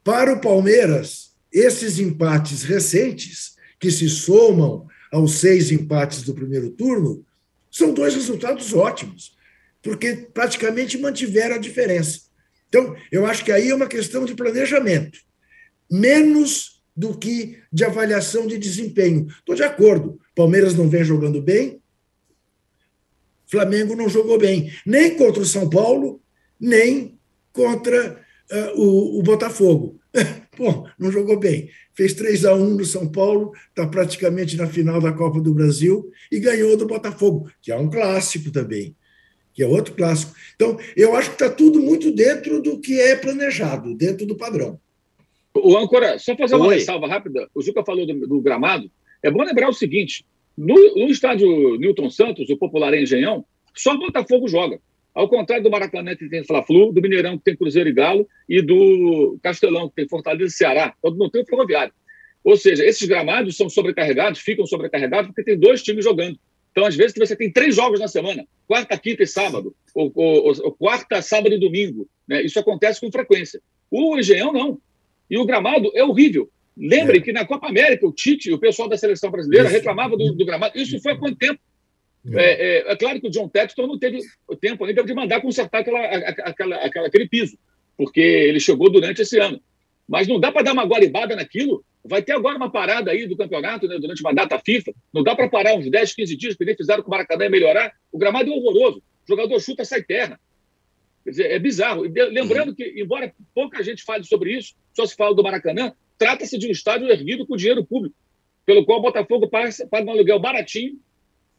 [0.05, 7.27] Para o Palmeiras, esses empates recentes, que se somam aos seis empates do primeiro turno,
[7.73, 9.35] são dois resultados ótimos,
[9.83, 12.21] porque praticamente mantiveram a diferença.
[12.69, 15.19] Então, eu acho que aí é uma questão de planejamento,
[15.91, 19.27] menos do que de avaliação de desempenho.
[19.27, 20.21] Estou de acordo.
[20.35, 21.83] Palmeiras não vem jogando bem,
[23.53, 26.23] Flamengo não jogou bem, nem contra o São Paulo,
[26.59, 27.19] nem
[27.53, 28.19] contra
[28.51, 30.01] uh, o, o, Botafogo.
[30.57, 31.69] Pô, não jogou bem.
[31.95, 36.11] Fez 3 a 1 no São Paulo, está praticamente na final da Copa do Brasil
[36.31, 38.97] e ganhou do Botafogo, que é um clássico também,
[39.53, 40.35] que é outro clássico.
[40.55, 44.81] Então, eu acho que está tudo muito dentro do que é planejado, dentro do padrão.
[45.55, 46.77] O Ancora, só fazer uma Oi.
[46.77, 47.49] ressalva rápida.
[47.55, 48.91] O Juca falou do, do gramado.
[49.23, 50.25] É bom lembrar o seguinte:
[50.57, 54.81] no, no estádio Newton Santos, o popular Engenhão, só Botafogo joga.
[55.15, 58.63] Ao contrário do Maracanã, que tem Fla-Flu, do Mineirão, que tem Cruzeiro e Galo, e
[58.63, 61.93] do Castelão, que tem Fortaleza e Ceará, quando não tem o Ferroviário.
[62.43, 66.39] Ou seja, esses gramados são sobrecarregados, ficam sobrecarregados, porque tem dois times jogando.
[66.73, 70.53] Então, às vezes, você tem três jogos na semana, quarta, quinta e sábado, ou, ou,
[70.65, 72.09] ou quarta, sábado e domingo.
[72.27, 72.43] Né?
[72.43, 73.61] Isso acontece com frequência.
[73.91, 74.81] O Engenhão, não.
[75.31, 76.51] E o gramado é horrível.
[76.77, 77.23] Lembrem é.
[77.23, 80.45] que na Copa América, o Tite e o pessoal da seleção brasileira reclamavam do, do,
[80.47, 80.79] gramado.
[80.79, 81.61] Isso foi há quanto tempo?
[82.31, 82.45] É.
[82.45, 84.21] é, é, claro que o John Texton não teve
[84.61, 87.59] tempo ainda de mandar consertar aquela, aquela, aquela, aquele piso,
[87.97, 89.61] porque ele chegou durante esse ano.
[90.09, 91.85] Mas não dá para dar uma guaribada naquilo.
[92.05, 94.93] Vai ter agora uma parada aí do campeonato, né, durante uma data FIFA.
[95.13, 97.93] Não dá para parar uns 10, 15 dias, que eles fizeram com o Maracanã melhorar.
[98.11, 98.99] O gramado é horroroso.
[98.99, 100.39] O jogador chuta, sai terra.
[101.25, 102.03] Quer dizer, é bizarro.
[102.03, 106.69] Lembrando que, embora pouca gente fale sobre isso, só se fala do Maracanã, Trata-se de
[106.69, 108.15] um estádio erguido com dinheiro público,
[108.65, 110.97] pelo qual o Botafogo paga um aluguel baratinho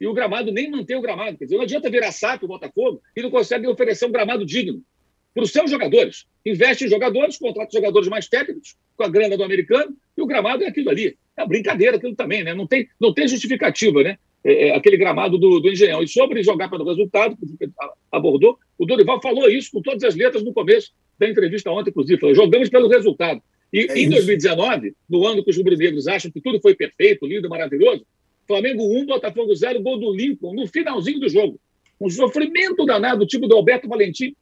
[0.04, 1.38] e o gramado nem mantém o gramado.
[1.38, 4.82] Quer dizer, não adianta virar saco o Botafogo e não consegue oferecer um gramado digno
[5.32, 6.26] para os seus jogadores.
[6.44, 10.62] Investe em jogadores, contrata jogadores mais técnicos, com a grana do americano, e o gramado
[10.62, 11.16] é aquilo ali.
[11.34, 12.52] É brincadeira aquilo também, né?
[12.52, 14.18] Não tem, não tem justificativa, né?
[14.44, 16.02] É, é aquele gramado do, do Engenhão.
[16.02, 17.70] E sobre jogar pelo resultado, que
[18.12, 22.20] abordou, o Dorival falou isso com todas as letras no começo da entrevista ontem, inclusive.
[22.20, 23.40] Falou, jogamos pelo resultado.
[23.72, 27.48] E é em 2019, no ano que os rubro-negros acham que tudo foi perfeito, lindo,
[27.48, 28.04] maravilhoso,
[28.46, 31.58] Flamengo 1, Botafogo 0, gol do Lincoln, no finalzinho do jogo.
[32.00, 34.34] Um sofrimento danado, tipo do Alberto Valentim,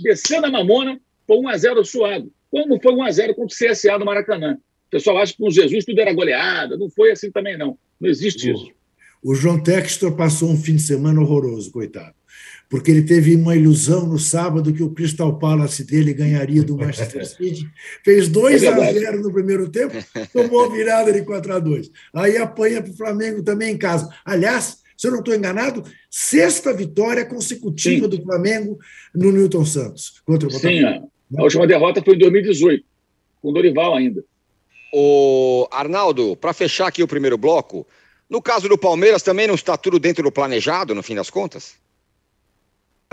[0.00, 2.32] descendo a mamona, foi 1x0 suado.
[2.50, 4.58] Como foi 1x0 contra o CSA do Maracanã.
[4.86, 6.76] O pessoal acha que com Jesus tudo era goleada.
[6.76, 7.76] Não foi assim também, não.
[8.00, 8.70] Não existe isso.
[9.22, 12.14] O João Textor passou um fim de semana horroroso, coitado.
[12.68, 17.24] Porque ele teve uma ilusão no sábado que o Crystal Palace dele ganharia do Manchester
[17.26, 17.68] City.
[18.04, 19.94] Fez 2 é a 0 no primeiro tempo,
[20.32, 21.90] tomou virada de 4 a 2.
[22.14, 24.08] Aí apanha para o Flamengo também em casa.
[24.24, 28.16] Aliás, se eu não estou enganado, sexta vitória consecutiva Sim.
[28.16, 28.78] do Flamengo
[29.14, 30.74] no Newton Santos contra o Botafogo.
[30.74, 32.84] Sim, a última derrota foi em 2018,
[33.42, 34.24] com o Dorival ainda.
[34.92, 37.86] O Arnaldo, para fechar aqui o primeiro bloco,
[38.30, 41.74] no caso do Palmeiras também não está tudo dentro do planejado, no fim das contas?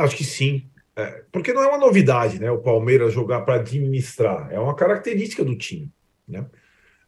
[0.04, 0.66] Acho que sim.
[0.96, 2.52] É, porque não é uma novidade, né?
[2.52, 4.50] O Palmeiras jogar para administrar.
[4.52, 5.90] É uma característica do time,
[6.28, 6.46] né?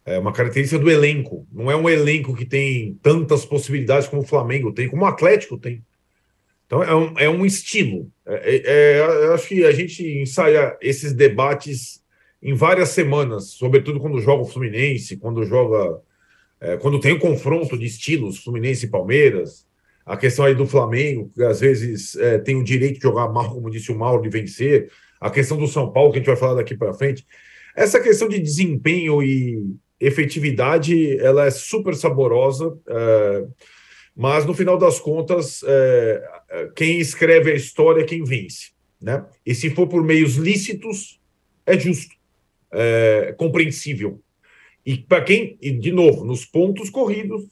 [0.05, 1.47] É uma característica do elenco.
[1.51, 5.57] Não é um elenco que tem tantas possibilidades como o Flamengo tem, como o Atlético
[5.57, 5.83] tem.
[6.65, 8.11] Então é um, é um estilo.
[8.25, 12.01] É, é, é acho que a gente ensaia esses debates
[12.41, 16.01] em várias semanas, sobretudo quando joga o Fluminense, quando joga.
[16.59, 19.65] É, quando tem o um confronto de estilos, Fluminense e Palmeiras,
[20.05, 23.53] a questão aí do Flamengo, que às vezes é, tem o direito de jogar mal,
[23.53, 26.35] como disse o Mauro, de vencer, a questão do São Paulo, que a gente vai
[26.35, 27.25] falar daqui para frente.
[27.75, 29.63] Essa questão de desempenho e
[29.99, 33.45] efetividade, ela é super saborosa, é,
[34.15, 38.71] mas no final das contas, é, é quem escreve a história é quem vence.
[39.01, 39.25] Né?
[39.45, 41.19] E se for por meios lícitos,
[41.65, 42.15] é justo,
[42.71, 44.21] é compreensível.
[44.85, 47.43] E para quem, e de novo, nos pontos corridos,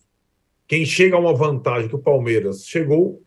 [0.71, 3.21] quem chega a uma vantagem que o Palmeiras chegou,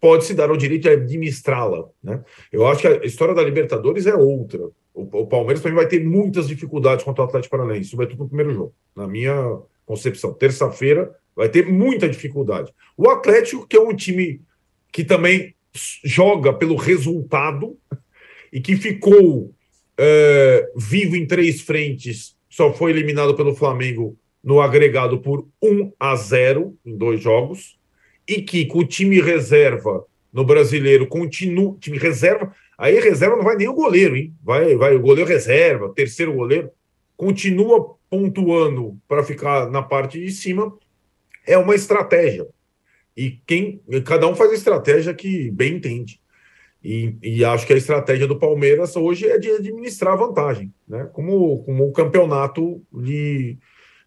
[0.00, 1.88] pode se dar o direito de administrá-la.
[2.02, 2.20] Né?
[2.50, 4.58] Eu acho que a história da Libertadores é outra.
[4.92, 8.74] O, Palmeiras também vai ter muitas dificuldades contra o Atlético Paranaense, sobretudo no primeiro jogo,
[8.96, 10.34] na minha concepção.
[10.34, 12.74] Terça-feira vai ter muita dificuldade.
[12.96, 14.42] O Atlético, que é um time
[14.90, 15.54] que também
[16.04, 17.78] joga pelo resultado
[18.52, 19.54] e que ficou
[19.96, 26.14] é, vivo em três frentes, só foi eliminado pelo Flamengo no agregado por 1 a
[26.14, 27.78] 0 em dois jogos,
[28.28, 31.76] e que com o time reserva no brasileiro continua.
[31.80, 34.34] Time reserva, aí reserva não vai nem o goleiro, hein?
[34.42, 36.70] Vai, vai o goleiro reserva, terceiro goleiro,
[37.16, 40.76] continua pontuando para ficar na parte de cima.
[41.46, 42.46] É uma estratégia.
[43.16, 46.20] E quem cada um faz a estratégia que bem entende.
[46.82, 51.08] E, e, acho que a estratégia do Palmeiras hoje é de administrar vantagem, né?
[51.14, 53.58] Como, como o campeonato lhe,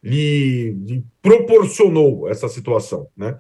[0.04, 3.38] lhe, lhe proporcionou essa situação, né?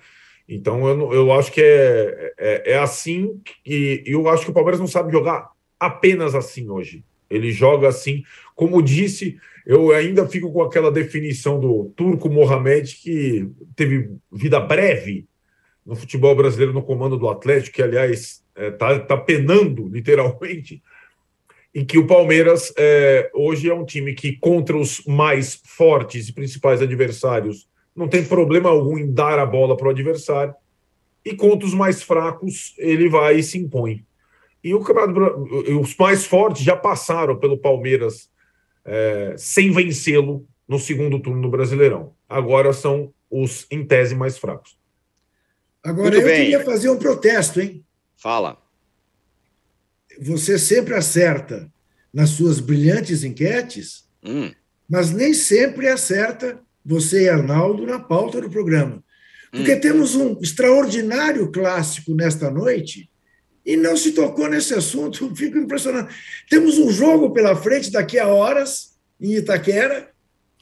[0.47, 4.79] Então eu, eu acho que é, é, é assim e eu acho que o Palmeiras
[4.79, 7.03] não sabe jogar apenas assim hoje.
[7.29, 8.23] Ele joga assim,
[8.55, 15.27] como disse, eu ainda fico com aquela definição do Turco Mohamed que teve vida breve
[15.85, 20.81] no futebol brasileiro no comando do Atlético, que aliás está é, tá, tá penando literalmente,
[21.77, 26.33] em que o Palmeiras é, hoje é um time que, contra os mais fortes e
[26.33, 30.55] principais adversários, não tem problema algum em dar a bola para o adversário,
[31.23, 34.03] e contra os mais fracos, ele vai e se impõe.
[34.63, 34.83] E o
[35.79, 38.27] os mais fortes já passaram pelo Palmeiras
[38.83, 42.15] é, sem vencê-lo no segundo turno do Brasileirão.
[42.27, 44.75] Agora são os, em tese, mais fracos.
[45.83, 46.41] Agora, Muito eu bem.
[46.41, 47.85] queria fazer um protesto, hein?
[48.15, 48.57] Fala.
[50.21, 51.71] Você sempre acerta
[52.13, 54.51] nas suas brilhantes enquetes, hum.
[54.89, 59.03] mas nem sempre acerta você e Arnaldo na pauta do programa.
[59.51, 59.79] Porque hum.
[59.79, 63.09] temos um extraordinário clássico nesta noite
[63.65, 66.09] e não se tocou nesse assunto, fico impressionado.
[66.49, 70.09] Temos um jogo pela frente daqui a horas em Itaquera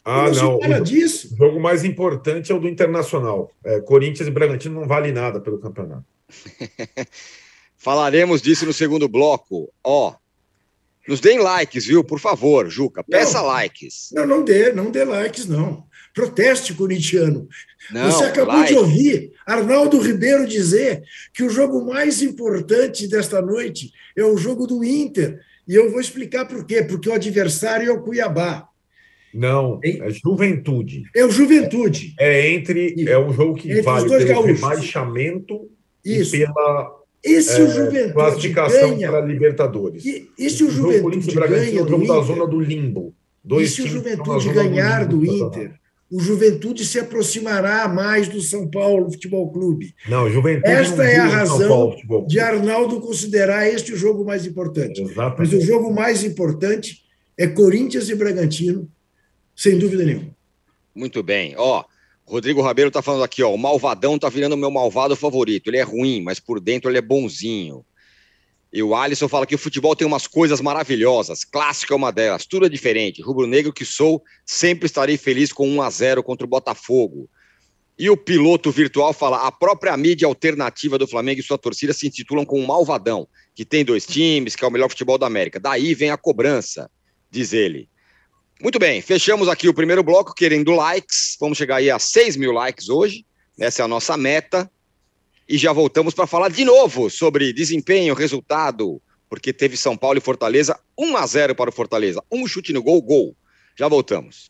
[0.05, 0.59] ah, não.
[0.59, 0.81] não.
[0.81, 1.33] O, disso.
[1.33, 3.51] o jogo mais importante é o do Internacional.
[3.63, 6.05] É, Corinthians e Bragantino não vale nada pelo campeonato.
[7.85, 9.71] Falaremos disso no segundo bloco.
[9.83, 10.15] Ó,
[11.07, 12.03] nos deem likes, viu?
[12.03, 13.03] Por favor, Juca.
[13.03, 14.09] Peça não, likes.
[14.11, 15.85] Não, não dê, não dê likes, não.
[16.11, 17.47] Proteste corintiano.
[17.91, 18.73] Não, Você acabou like.
[18.73, 24.65] de ouvir Arnaldo Ribeiro dizer que o jogo mais importante desta noite é o jogo
[24.65, 25.39] do Inter.
[25.67, 26.81] E eu vou explicar por quê.
[26.81, 28.67] Porque o adversário é o Cuiabá.
[29.31, 31.03] Não, é Juventude.
[31.15, 32.15] É o Juventude.
[32.19, 33.07] É, é entre.
[33.07, 35.69] É um jogo que entre vale pelo rebaixamento
[36.03, 36.35] Isso.
[36.35, 40.05] e pela esse é, o Juventude classificação ganha, para Libertadores.
[40.05, 43.15] E, e se o Juventude o ganha do Inter, da zona do limbo.
[43.43, 45.73] Dois e se o Juventude ganhar do, do Inter,
[46.11, 49.95] o Juventude se aproximará mais do São Paulo Futebol Clube.
[50.07, 51.95] Não, Juventude Esta é a razão
[52.27, 55.01] de Arnaldo considerar este o jogo mais importante.
[55.01, 55.39] Exatamente.
[55.39, 57.01] Mas o jogo mais importante
[57.37, 58.87] é Corinthians e Bragantino
[59.55, 60.35] sem dúvida nenhuma.
[60.93, 61.55] Muito bem.
[61.57, 61.83] Ó,
[62.27, 65.67] Rodrigo Rabelo está falando aqui, ó, o malvadão está virando o meu malvado favorito.
[65.67, 67.85] Ele é ruim, mas por dentro ele é bonzinho.
[68.73, 71.45] E o Alisson fala que o futebol tem umas coisas maravilhosas.
[71.45, 73.21] Clássico é uma delas, tudo é diferente.
[73.21, 77.29] Rubro-negro que sou, sempre estarei feliz com 1 a 0 contra o Botafogo.
[77.97, 82.07] E o piloto virtual fala: a própria mídia alternativa do Flamengo e sua torcida se
[82.07, 85.59] intitulam com um malvadão, que tem dois times, que é o melhor futebol da América.
[85.59, 86.89] Daí vem a cobrança,
[87.31, 87.87] diz ele.
[88.61, 91.35] Muito bem, fechamos aqui o primeiro bloco querendo likes.
[91.39, 93.25] Vamos chegar aí a 6 mil likes hoje.
[93.59, 94.71] Essa é a nossa meta.
[95.47, 100.21] E já voltamos para falar de novo sobre desempenho, resultado, porque teve São Paulo e
[100.21, 102.23] Fortaleza 1 a 0 para o Fortaleza.
[102.31, 103.35] Um chute no gol, gol.
[103.77, 104.49] Já voltamos.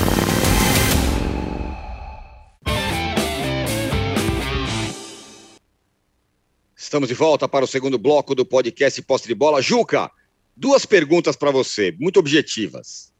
[6.91, 9.61] Estamos de volta para o segundo bloco do podcast Posse de Bola.
[9.61, 10.11] Juca,
[10.57, 13.13] duas perguntas para você, muito objetivas.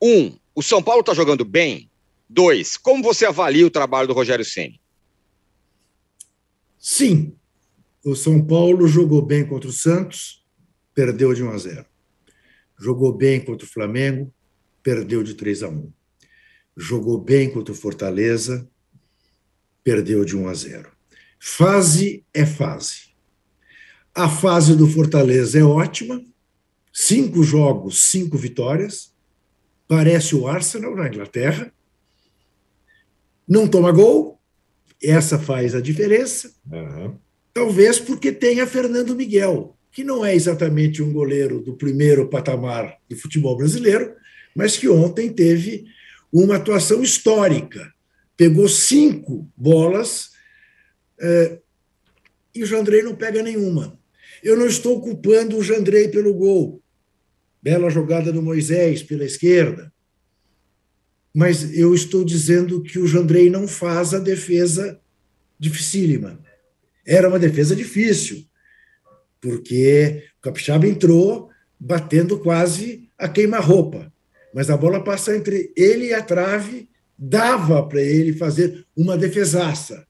[0.00, 1.90] Um, o São Paulo está jogando bem?
[2.28, 4.80] Dois, como você avalia o trabalho do Rogério Ceni?
[6.78, 7.34] Sim,
[8.04, 10.46] o São Paulo jogou bem contra o Santos,
[10.94, 11.86] perdeu de 1 a 0.
[12.78, 14.32] Jogou bem contra o Flamengo,
[14.80, 15.92] perdeu de 3 a 1.
[16.76, 18.70] Jogou bem contra o Fortaleza,
[19.82, 20.92] perdeu de 1 a 0.
[21.40, 23.07] Fase é fase.
[24.14, 26.24] A fase do Fortaleza é ótima,
[26.92, 29.12] cinco jogos, cinco vitórias.
[29.86, 31.72] Parece o Arsenal na Inglaterra.
[33.48, 34.38] Não toma gol,
[35.02, 36.52] essa faz a diferença.
[36.70, 37.16] Uhum.
[37.54, 43.16] Talvez porque tenha Fernando Miguel, que não é exatamente um goleiro do primeiro patamar do
[43.16, 44.14] futebol brasileiro,
[44.54, 45.86] mas que ontem teve
[46.32, 47.92] uma atuação histórica.
[48.36, 50.30] Pegou cinco bolas
[51.20, 51.58] é,
[52.54, 53.97] e o Jandrei não pega nenhuma.
[54.48, 56.82] Eu não estou culpando o Jandrei pelo gol.
[57.62, 59.92] Bela jogada do Moisés pela esquerda.
[61.34, 64.98] Mas eu estou dizendo que o Jandrei não faz a defesa
[65.58, 66.42] dificílima.
[67.06, 68.42] Era uma defesa difícil,
[69.38, 74.10] porque o Capixaba entrou batendo quase a queima-roupa.
[74.54, 80.06] Mas a bola passa entre ele e a trave, dava para ele fazer uma defesaça.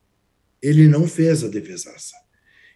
[0.62, 2.27] Ele não fez a defesaça.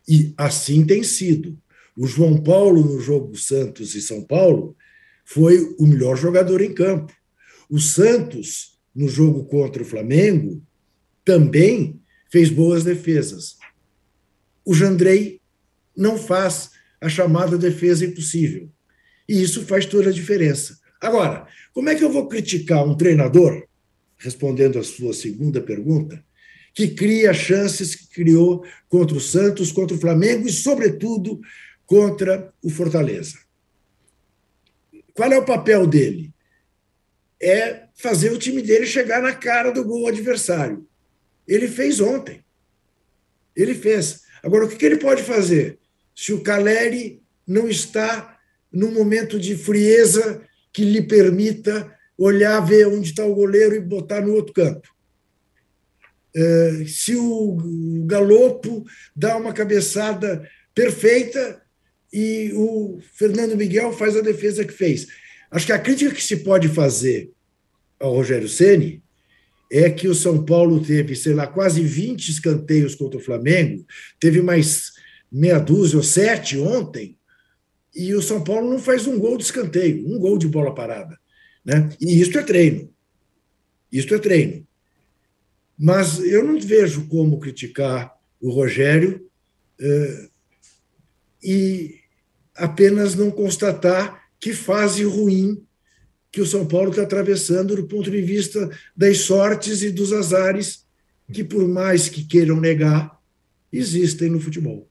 [0.09, 1.59] E assim tem sido.
[1.97, 4.77] O João Paulo, no jogo Santos e São Paulo,
[5.25, 7.13] foi o melhor jogador em campo.
[7.69, 10.63] O Santos, no jogo contra o Flamengo,
[11.25, 13.57] também fez boas defesas.
[14.65, 15.41] O Jandrei
[15.97, 18.71] não faz a chamada defesa impossível.
[19.29, 20.79] E isso faz toda a diferença.
[21.01, 23.67] Agora, como é que eu vou criticar um treinador,
[24.19, 26.25] respondendo à sua segunda pergunta,
[26.75, 31.41] que cria chances que criou contra o Santos, contra o Flamengo e, sobretudo,
[31.87, 33.39] contra o Fortaleza.
[35.15, 36.33] Qual é o papel dele?
[37.41, 40.87] É fazer o time dele chegar na cara do gol adversário.
[41.47, 42.43] Ele fez ontem.
[43.55, 44.23] Ele fez.
[44.43, 45.79] Agora, o que ele pode fazer?
[46.15, 48.39] Se o Caleri não está
[48.73, 54.23] num momento de frieza que lhe permita olhar, ver onde está o goleiro e botar
[54.23, 54.92] no outro canto.
[56.35, 57.57] É, se o
[58.07, 61.63] Galopo dá uma cabeçada perfeita
[62.13, 65.07] e o Fernando Miguel faz a defesa que fez.
[65.51, 67.31] Acho que a crítica que se pode fazer
[67.99, 69.03] ao Rogério Ceni
[69.71, 73.87] é que o São Paulo teve, sei lá, quase 20 escanteios contra o Flamengo,
[74.21, 74.93] teve mais
[75.31, 77.17] meia dúzia ou sete ontem,
[77.95, 81.19] e o São Paulo não faz um gol de escanteio, um gol de bola parada.
[81.65, 81.89] Né?
[82.01, 82.93] E isso é treino.
[83.91, 84.67] Isso é treino.
[85.85, 89.29] Mas eu não vejo como criticar o Rogério
[89.81, 90.29] eh,
[91.43, 91.97] e
[92.55, 95.61] apenas não constatar que fase ruim
[96.31, 100.87] que o São Paulo está atravessando do ponto de vista das sortes e dos azares
[101.33, 103.19] que, por mais que queiram negar,
[103.73, 104.89] existem no futebol.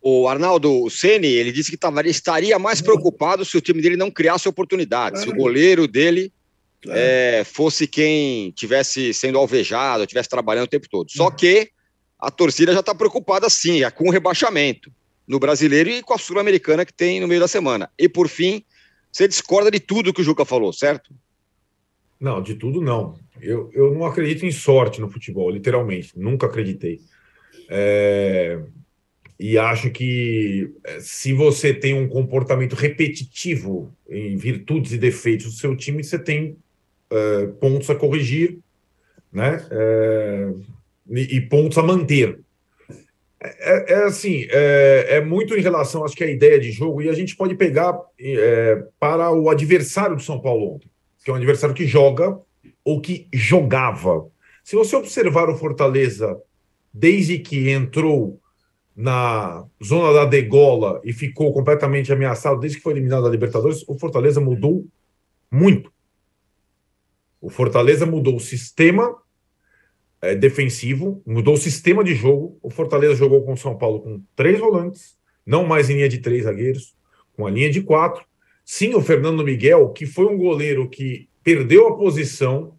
[0.00, 4.48] O Arnaldo Ceni ele disse que estaria mais preocupado se o time dele não criasse
[4.48, 5.36] oportunidades, claro.
[5.36, 6.32] se o goleiro dele
[6.82, 6.98] claro.
[7.00, 11.10] é, fosse quem tivesse sendo alvejado, tivesse trabalhando o tempo todo.
[11.10, 11.36] Só uhum.
[11.36, 11.70] que
[12.18, 14.92] a torcida já está preocupada sim, é com o rebaixamento
[15.26, 17.90] no brasileiro e com a sul-americana que tem no meio da semana.
[17.98, 18.64] E por fim,
[19.10, 21.14] você discorda de tudo que o Juca falou, certo?
[22.20, 23.18] Não, de tudo não.
[23.40, 26.12] Eu, eu não acredito em sorte no futebol, literalmente.
[26.16, 27.00] Nunca acreditei.
[27.68, 28.60] É...
[29.40, 35.52] E acho que é, se você tem um comportamento repetitivo em virtudes e defeitos do
[35.52, 36.56] seu time, você tem
[37.12, 38.58] uh, pontos a corrigir
[39.32, 39.64] né?
[39.70, 40.52] É,
[41.10, 42.38] e, pontos a manter.
[43.40, 47.00] É, é, é assim, é, é, muito em relação, acho que a ideia de jogo,
[47.00, 50.90] e a gente pode pegar é, para o adversário do São Paulo ontem,
[51.24, 52.38] que é um adversário que joga
[52.84, 54.26] ou que jogava.
[54.62, 56.38] Se você observar o Fortaleza
[56.92, 58.38] desde que entrou
[58.94, 63.98] na zona da degola e ficou completamente ameaçado desde que foi eliminado da Libertadores, o
[63.98, 64.84] Fortaleza mudou
[65.50, 65.91] muito.
[67.42, 69.16] O Fortaleza mudou o sistema
[70.22, 72.56] é, defensivo, mudou o sistema de jogo.
[72.62, 76.18] O Fortaleza jogou com o São Paulo com três volantes, não mais em linha de
[76.18, 76.94] três zagueiros,
[77.36, 78.24] com a linha de quatro.
[78.64, 82.78] Sim, o Fernando Miguel, que foi um goleiro que perdeu a posição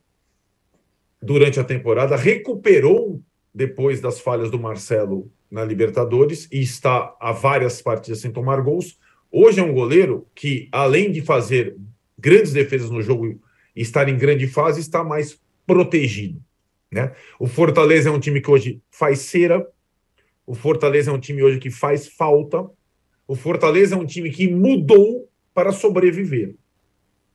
[1.22, 3.22] durante a temporada, recuperou
[3.54, 8.98] depois das falhas do Marcelo na Libertadores e está há várias partidas sem tomar gols.
[9.30, 11.76] Hoje é um goleiro que, além de fazer
[12.18, 13.42] grandes defesas no jogo
[13.76, 16.42] estar em grande fase, está mais protegido.
[16.92, 17.12] Né?
[17.40, 19.68] O Fortaleza é um time que hoje faz cera,
[20.46, 22.70] o Fortaleza é um time hoje que faz falta,
[23.28, 26.56] o Fortaleza é um time que mudou para sobreviver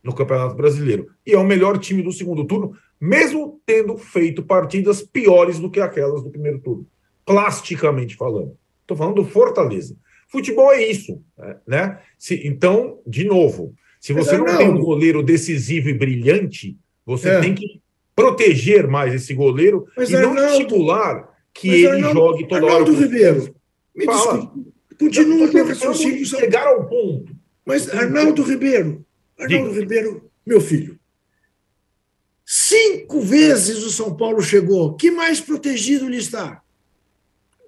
[0.03, 1.09] no Campeonato Brasileiro.
[1.27, 5.81] E é o melhor time do segundo turno, mesmo tendo feito partidas piores do que
[5.81, 6.87] aquelas do primeiro turno
[7.29, 8.57] plasticamente falando.
[8.81, 9.95] Estou falando do Fortaleza.
[10.29, 11.23] Futebol é isso,
[11.67, 12.01] né?
[12.19, 17.29] Se, então, de novo, se você não, não, tem um goleiro decisivo e brilhante, você
[17.29, 17.41] é.
[17.41, 17.81] tem que
[18.15, 22.93] proteger mais esse goleiro Mas, e não Arnaldo, estimular que ele Arnaldo, jogue toda Arnaldo
[22.93, 23.01] hora.
[23.01, 23.55] Ribeiro,
[23.95, 26.27] me desculpe, continua o raciocínio.
[26.27, 27.37] Chegar ao ponto.
[27.65, 29.05] Mas, Arnaldo Ribeiro,
[29.39, 29.81] Arnaldo Diga.
[29.81, 30.99] Ribeiro, meu filho,
[32.45, 34.97] cinco vezes o São Paulo chegou.
[34.97, 36.63] Que mais protegido ele está?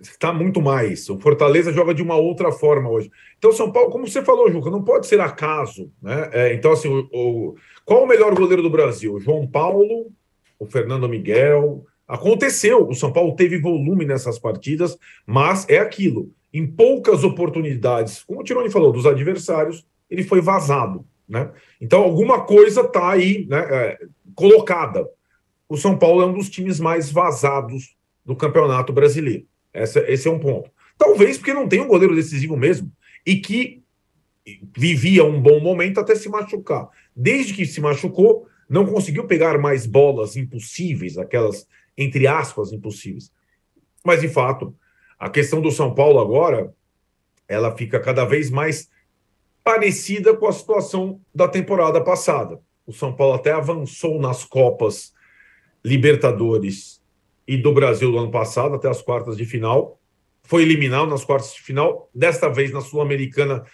[0.03, 1.09] Está muito mais.
[1.09, 3.11] O Fortaleza joga de uma outra forma hoje.
[3.38, 5.90] Então, São Paulo, como você falou, Juca, não pode ser acaso.
[6.03, 6.30] Né?
[6.32, 9.18] É, então, assim, o, o, qual o melhor goleiro do Brasil?
[9.20, 10.11] João Paulo,
[10.59, 11.84] o Fernando Miguel.
[12.07, 16.32] Aconteceu, o São Paulo teve volume nessas partidas, mas é aquilo.
[16.53, 21.05] Em poucas oportunidades, como o Tironi falou, dos adversários, ele foi vazado.
[21.28, 21.48] Né?
[21.80, 23.98] Então, alguma coisa está aí né, é,
[24.34, 25.09] colocada.
[25.68, 27.94] O São Paulo é um dos times mais vazados
[28.24, 29.46] do Campeonato Brasileiro.
[29.73, 30.71] Essa, esse é um ponto.
[30.99, 32.93] Talvez porque não tem um goleiro decisivo mesmo
[33.25, 33.83] e que
[34.77, 36.89] vivia um bom momento até se machucar.
[37.14, 41.66] Desde que se machucou, não conseguiu pegar mais bolas impossíveis, aquelas,
[41.97, 43.33] entre aspas, impossíveis.
[44.05, 44.75] Mas, de fato,
[45.18, 46.73] a questão do São Paulo agora,
[47.49, 48.89] ela fica cada vez mais
[49.62, 52.61] parecida com a situação da temporada passada.
[52.87, 55.12] O São Paulo até avançou nas Copas
[55.85, 56.99] Libertadores
[57.51, 60.01] e do Brasil do ano passado, até as quartas de final.
[60.44, 62.09] Foi eliminado nas quartas de final.
[62.14, 63.64] Desta vez, na Sul-Americana,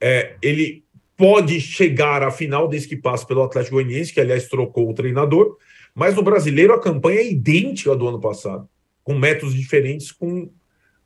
[0.00, 0.84] é, ele
[1.16, 5.56] pode chegar à final desde que passe pelo Atlético Goianiense, que aliás trocou o treinador.
[5.92, 8.68] Mas no brasileiro a campanha é idêntica do ano passado,
[9.02, 10.48] com métodos diferentes, com,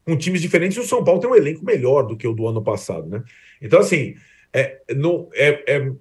[0.05, 0.77] com times diferentes.
[0.77, 3.25] E o São Paulo tem um elenco melhor do que o do ano passado, né?
[3.63, 4.15] Então, assim,
[4.53, 5.93] é, no, é, é,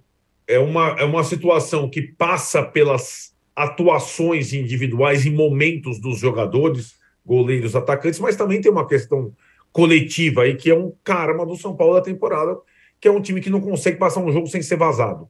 [0.48, 6.96] é, uma, é uma situação que passa pelas atuações individuais e momentos dos jogadores,
[7.26, 9.34] goleiros, atacantes, mas também tem uma questão
[9.72, 12.58] coletiva aí que é um karma do São Paulo da temporada,
[13.00, 15.30] que é um time que não consegue passar um jogo sem ser vazado.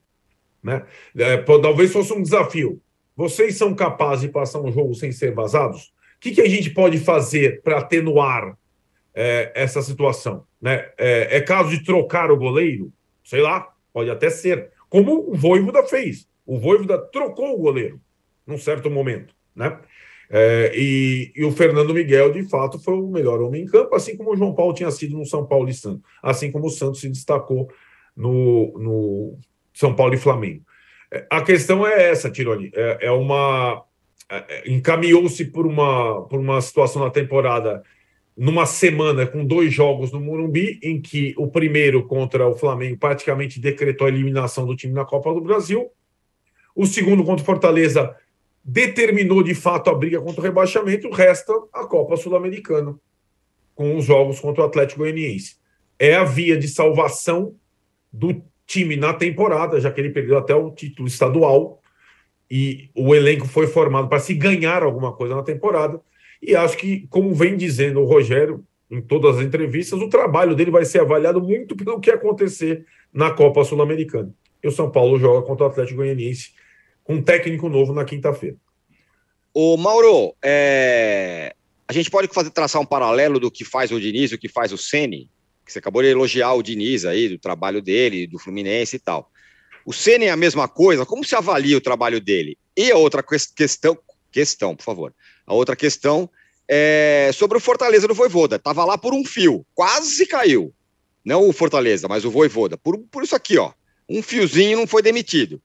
[0.62, 0.84] Né?
[1.18, 2.82] É, talvez fosse um desafio.
[3.16, 5.94] Vocês são capazes de passar um jogo sem ser vazados?
[6.18, 8.58] O que, que a gente pode fazer para atenuar
[9.14, 10.46] é, essa situação?
[10.62, 10.90] Né?
[10.98, 12.92] É, é, caso de trocar o goleiro?
[13.24, 14.72] Sei lá, pode até ser.
[14.90, 16.28] Como o Voivoda fez.
[16.46, 18.00] O Voivoda trocou o goleiro
[18.46, 19.80] num certo momento, né?
[20.30, 24.18] É, e, e, o Fernando Miguel, de fato, foi o melhor homem em campo, assim
[24.18, 27.02] como o João Paulo tinha sido no São Paulo e Santos, assim como o Santos
[27.02, 27.70] se destacou
[28.16, 29.38] no, no
[29.74, 30.64] São Paulo e Flamengo.
[31.12, 33.84] É, a questão é essa, Tironi, é, é uma
[34.34, 37.84] é, é, encaminhou-se por uma, por uma situação na temporada
[38.36, 43.60] numa semana com dois jogos no Morumbi, em que o primeiro contra o Flamengo praticamente
[43.60, 45.92] decretou a eliminação do time na Copa do Brasil,
[46.76, 48.16] o segundo contra o Fortaleza
[48.64, 52.96] determinou de fato a briga contra o rebaixamento, resta a Copa Sul-Americana,
[53.76, 55.58] com os jogos contra o Atlético Goianiense.
[56.00, 57.56] É a via de salvação
[58.12, 61.82] do time na temporada, já que ele perdeu até o título estadual
[62.50, 66.00] e o elenco foi formado para se ganhar alguma coisa na temporada.
[66.42, 70.70] E acho que, como vem dizendo o Rogério em todas as entrevistas, o trabalho dele
[70.70, 74.34] vai ser avaliado muito pelo que acontecer na Copa Sul-Americana.
[74.64, 76.52] E o São Paulo joga contra o Atlético Goianiense
[77.04, 78.58] com um técnico novo na quinta-feira.
[79.54, 81.56] O Mauro, é...
[81.88, 84.50] a gente pode fazer traçar um paralelo do que faz o Diniz e o que
[84.50, 85.30] faz o Ceni,
[85.66, 89.30] que você acabou de elogiar o Diniz aí, do trabalho dele, do Fluminense e tal.
[89.86, 91.06] O Ceni é a mesma coisa?
[91.06, 92.58] Como se avalia o trabalho dele?
[92.76, 93.24] E a outra
[93.56, 93.98] questão,
[94.32, 95.14] questão, por favor.
[95.46, 96.30] A outra questão
[96.68, 98.58] é sobre o Fortaleza do Voivoda.
[98.58, 100.74] Tava lá por um fio, quase caiu.
[101.24, 102.78] Não o Fortaleza, mas o Voivoda.
[102.78, 103.72] Por, por isso aqui, ó.
[104.10, 105.62] Um fiozinho não foi demitido.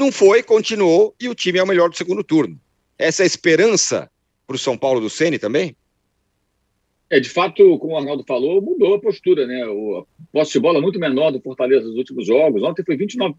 [0.00, 2.58] Não foi, continuou e o time é o melhor do segundo turno.
[2.98, 4.10] Essa é a esperança
[4.46, 5.76] para o São Paulo do Ceni também?
[7.10, 9.62] É, de fato, como o Arnaldo falou, mudou a postura, né?
[9.66, 12.62] O posse de bola é muito menor do Fortaleza nos últimos jogos.
[12.62, 13.34] Ontem foi 29%,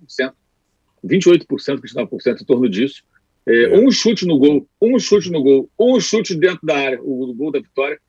[1.03, 3.01] 28%, 29% em torno disso.
[3.47, 3.79] É, é.
[3.79, 7.33] Um chute no gol, um chute no gol, um chute dentro da área, o, o
[7.33, 7.99] gol da vitória,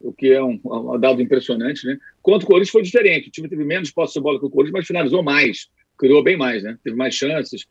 [0.00, 1.96] o que é um, um, dado impressionante, né?
[2.20, 3.28] Contra o Corinthians foi diferente.
[3.28, 6.36] O time teve menos posse de bola que o Corinthians, mas finalizou mais, criou bem
[6.36, 6.76] mais, né?
[6.82, 7.64] Teve mais chances,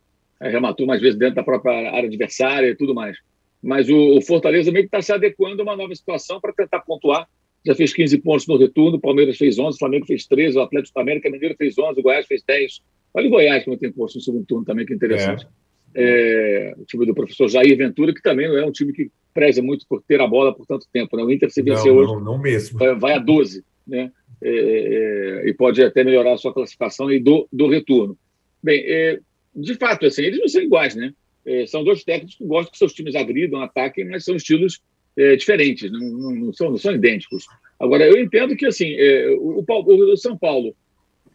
[0.50, 3.18] rematou mais vezes dentro da própria área adversária e tudo mais.
[3.62, 6.80] Mas o, o Fortaleza meio que está se adequando a uma nova situação para tentar
[6.80, 7.28] pontuar.
[7.64, 10.62] Já fez 15 pontos no retorno, o Palmeiras fez 11, o Flamengo fez 13, o
[10.62, 12.82] Atlético da América Mineiro fez 11, o Goiás fez 10.
[13.14, 15.46] Olha o Goiás como tem posto no segundo turno também, que interessante.
[15.46, 15.62] É.
[15.94, 19.62] É, o time do professor Jair Ventura, que também não é um time que preza
[19.62, 21.16] muito por ter a bola por tanto tempo.
[21.16, 21.24] Né?
[21.24, 22.14] O Inter se venceu hoje.
[22.14, 22.80] Não, não mesmo.
[23.00, 24.12] Vai, a 12, né?
[24.42, 28.18] É, é, e pode até melhorar a sua classificação e do, do retorno.
[28.64, 29.20] Bem, é,
[29.56, 31.14] de fato, assim, eles não são iguais, né?
[31.46, 34.82] É, são dois técnicos que gostam que seus times agridam, ataquem, mas são estilos
[35.18, 37.46] é, diferentes, não, não, não, são, não são idênticos.
[37.80, 40.76] Agora, eu entendo que assim, é, o, o, São Paulo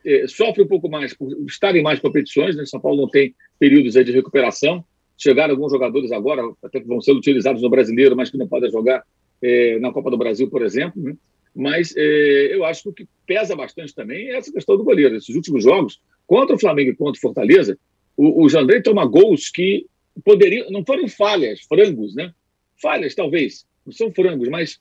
[0.04, 2.64] é, sofre um pouco mais por estar em mais competições, né?
[2.64, 4.84] São Paulo não tem períodos de recuperação.
[5.18, 8.70] Chegaram alguns jogadores agora, até que vão ser utilizados no brasileiro, mas que não podem
[8.70, 9.02] jogar
[9.42, 11.02] é, na Copa do Brasil, por exemplo.
[11.02, 11.16] Né?
[11.54, 15.16] Mas eu acho que o que pesa bastante também é essa questão do goleiro.
[15.16, 17.78] Esses últimos jogos, contra o Flamengo e contra o Fortaleza,
[18.16, 19.86] o, o Jandrei toma gols que
[20.24, 22.32] poderiam, não foram falhas, frangos, né?
[22.80, 24.80] Falhas, talvez, não são frangos, mas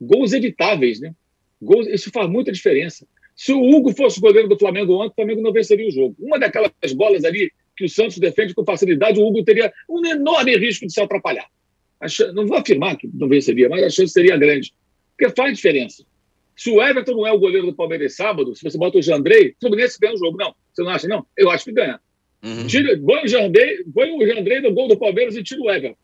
[0.00, 1.14] gols evitáveis, né?
[1.60, 3.06] Gols, isso faz muita diferença.
[3.34, 6.16] Se o Hugo fosse o goleiro do Flamengo ontem, o Flamengo não venceria o jogo.
[6.18, 10.56] Uma daquelas bolas ali que o Santos defende com facilidade, o Hugo teria um enorme
[10.56, 11.46] risco de se atrapalhar.
[12.32, 14.72] Não vou afirmar que não venceria, mas a chance seria grande.
[15.16, 16.04] Porque faz diferença.
[16.56, 19.50] Se o Everton não é o goleiro do Palmeiras sábado, se você bota o Jandrei,
[19.50, 20.38] o Fluminense ganha o jogo.
[20.38, 21.26] Não, você não acha, não?
[21.36, 22.00] Eu acho que ganha.
[22.42, 22.66] Uhum.
[22.66, 25.96] O Jandrei, no gol do Palmeiras e tira o Everton.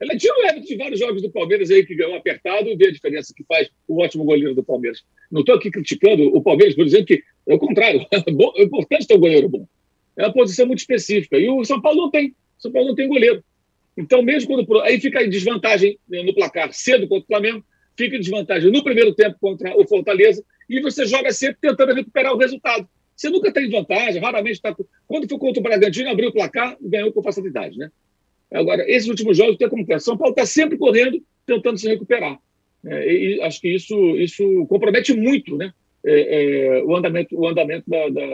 [0.00, 2.88] Ela tira o Everton de vários jogos do Palmeiras aí que ganhou apertado e vê
[2.88, 5.02] a diferença que faz o ótimo goleiro do Palmeiras.
[5.30, 8.06] Não estou aqui criticando o Palmeiras, por dizendo que é o contrário.
[8.12, 9.66] É importante ter um goleiro bom.
[10.16, 11.38] É uma posição muito específica.
[11.38, 12.28] E o São Paulo não tem.
[12.28, 13.42] O São Paulo não tem goleiro.
[13.96, 14.82] Então, mesmo quando.
[14.82, 17.64] Aí fica em desvantagem no placar cedo contra o Flamengo,
[17.96, 22.34] fica em desvantagem no primeiro tempo contra o Fortaleza, e você joga sempre tentando recuperar
[22.34, 22.86] o resultado.
[23.16, 24.76] Você nunca tem vantagem, raramente está.
[25.06, 27.90] Quando foi contra o Bragantino, abriu o placar e ganhou com facilidade, né?
[28.52, 29.98] Agora, esses últimos jogos tem como que é.
[29.98, 32.38] São Paulo está sempre correndo, tentando se recuperar.
[32.84, 35.72] É, e acho que isso, isso compromete muito né?
[36.04, 38.26] É, é, o andamento, o andamento da, da,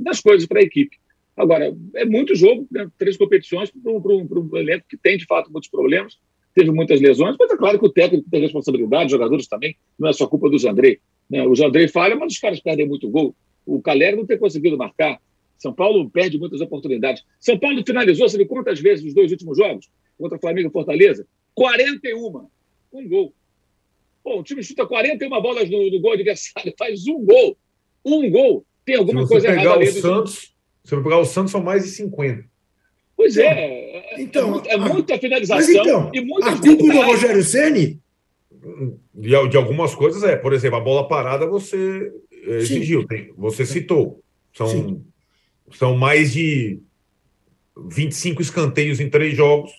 [0.00, 0.96] das coisas para a equipe.
[1.36, 2.88] Agora, é muito jogo, né?
[2.98, 6.18] três competições para um, um, elenco que tem, de fato, muitos problemas,
[6.54, 10.08] teve muitas lesões, mas é claro que o técnico tem responsabilidade, os jogadores também, não
[10.08, 11.00] é só culpa do Jandrei.
[11.28, 11.46] Né?
[11.46, 13.34] O Jandrei falha, mas os caras perdem muito gol
[13.66, 15.20] o Caleri não ter conseguido marcar.
[15.58, 17.24] São Paulo perde muitas oportunidades.
[17.40, 19.88] São Paulo finalizou, sabe quantas vezes nos dois últimos jogos?
[20.16, 21.26] Contra Flamengo e Fortaleza?
[21.54, 22.48] 41.
[22.92, 23.34] Um gol.
[24.22, 27.56] Pô, o time chuta 41 bolas no, no gol adversário, faz um gol.
[28.04, 28.64] Um gol.
[28.84, 29.86] Tem alguma coisa errada ali.
[29.86, 30.54] Santos,
[30.84, 32.44] se você pegar o Santos, são mais de 50.
[33.16, 34.20] Pois é.
[34.20, 38.00] Então, é, é muita a, finalização então, e muita A culpa do Rogério Ceni
[39.14, 42.12] de, de algumas coisas é, por exemplo, a bola parada você
[42.46, 43.06] exigiu.
[43.06, 44.22] Tem, você citou.
[44.52, 45.04] São,
[45.72, 46.80] são mais de
[47.88, 49.70] 25 escanteios em três jogos.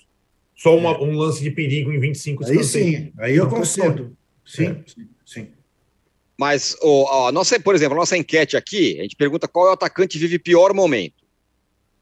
[0.55, 0.97] Só uma, é.
[0.99, 2.68] um lance de perigo em 25 aí escanteios.
[2.72, 4.18] Sim, aí eu concordo.
[4.45, 4.84] Sim, é.
[4.86, 5.47] sim, sim.
[6.38, 9.74] Mas, ó, nossa, por exemplo, a nossa enquete aqui, a gente pergunta qual é o
[9.74, 11.26] atacante que vive pior momento.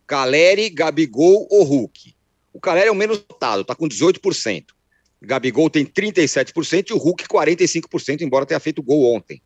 [0.06, 2.14] Caleri, Gabigol ou Hulk?
[2.54, 4.66] O Caleri é o menos votado, está com 18%.
[5.22, 9.42] Gabigol tem 37% e o Hulk 45%, embora tenha feito gol ontem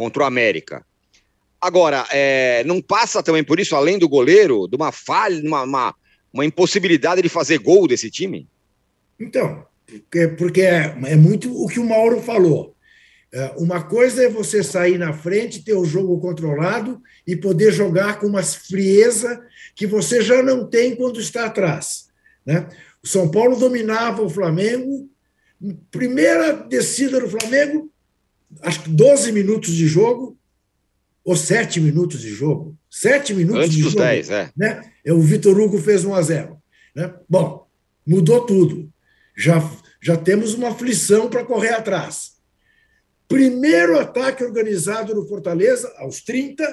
[0.00, 0.82] contra o América.
[1.60, 5.94] Agora, é, não passa também por isso, além do goleiro, de uma falha, uma, uma,
[6.32, 8.48] uma impossibilidade de fazer gol desse time?
[9.20, 12.74] Então, porque, porque é, é, muito o que o Mauro falou.
[13.30, 18.18] É, uma coisa é você sair na frente, ter o jogo controlado e poder jogar
[18.18, 19.38] com uma frieza
[19.74, 22.06] que você já não tem quando está atrás.
[22.46, 22.66] Né?
[23.02, 25.10] O São Paulo dominava o Flamengo,
[25.90, 27.90] primeira descida do Flamengo,
[28.62, 30.38] acho que 12 minutos de jogo,
[31.24, 32.76] ou 7 minutos de jogo.
[32.90, 34.04] 7 minutos Antes de dos jogo.
[34.04, 34.50] 10, é.
[34.56, 34.92] Né?
[35.08, 36.60] O Vitor Hugo fez 1 a 0
[36.94, 37.14] né?
[37.28, 37.66] Bom,
[38.06, 38.92] mudou tudo.
[39.36, 39.62] Já,
[40.02, 42.32] já temos uma aflição para correr atrás.
[43.28, 46.64] Primeiro ataque organizado no Fortaleza, aos 30,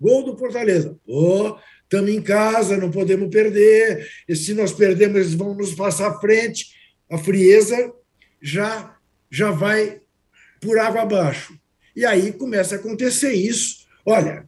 [0.00, 0.96] gol do Fortaleza.
[1.04, 6.10] Estava estamos em casa, não podemos perder, e se nós perdemos, eles vão nos passar
[6.10, 6.72] à frente.
[7.10, 7.92] A frieza
[8.40, 8.96] já,
[9.30, 10.00] já vai
[10.62, 11.58] por água abaixo.
[11.94, 13.84] E aí começa a acontecer isso.
[14.06, 14.46] Olha,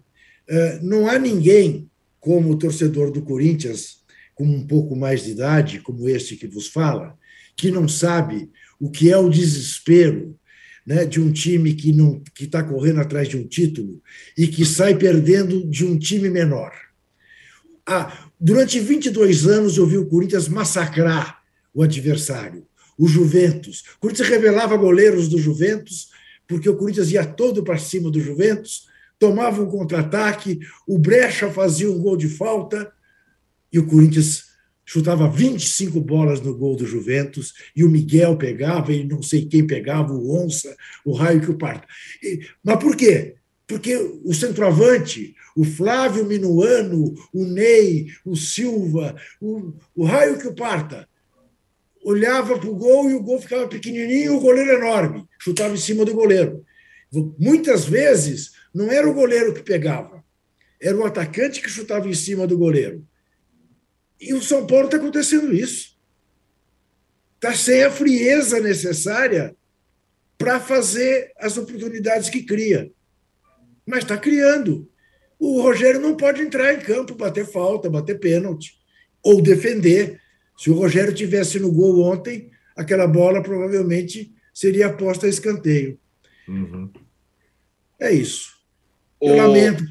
[0.49, 1.91] eh, não há ninguém
[2.21, 3.99] como o torcedor do Corinthians,
[4.35, 7.19] com um pouco mais de idade, como este que vos fala,
[7.57, 8.51] que não sabe
[8.81, 10.39] o que é o desespero
[10.87, 14.03] né, de um time que não que está correndo atrás de um título
[14.37, 16.73] e que sai perdendo de um time menor.
[17.87, 21.43] Ah, durante 22 anos eu vi o Corinthians massacrar
[21.73, 22.67] o adversário,
[22.99, 23.85] o Juventus.
[23.97, 26.11] O Corinthians revelava goleiros do Juventus,
[26.47, 28.87] porque o Corinthians ia todo para cima do Juventus,
[29.19, 32.93] tomava um contra-ataque, o Brecha fazia um gol de falta
[33.73, 39.05] e o Corinthians chutava 25 bolas no gol do Juventus e o Miguel pegava e
[39.05, 41.87] não sei quem pegava, o Onça, o Raio que o parta.
[42.23, 43.37] E, mas por quê?
[43.67, 50.55] Porque o centroavante, o Flávio Minuano, o Ney, o Silva, o, o Raio que o
[50.55, 51.09] parta,
[52.05, 55.79] olhava para o gol e o gol ficava pequenininho e o goleiro enorme, chutava em
[55.79, 56.65] cima do goleiro.
[57.39, 60.23] Muitas vezes não era o goleiro que pegava,
[60.81, 63.07] era o atacante que chutava em cima do goleiro.
[64.21, 65.95] E o São Paulo está acontecendo isso.
[67.37, 69.57] Está sem a frieza necessária
[70.37, 72.91] para fazer as oportunidades que cria.
[73.87, 74.91] Mas está criando.
[75.39, 78.75] O Rogério não pode entrar em campo, bater falta, bater pênalti
[79.23, 80.21] ou defender.
[80.57, 85.99] Se o Rogério tivesse no gol ontem, aquela bola provavelmente seria posta a escanteio.
[86.49, 86.91] Uhum.
[87.99, 88.55] É isso.
[89.21, 89.37] Eu o...
[89.37, 89.85] lamento,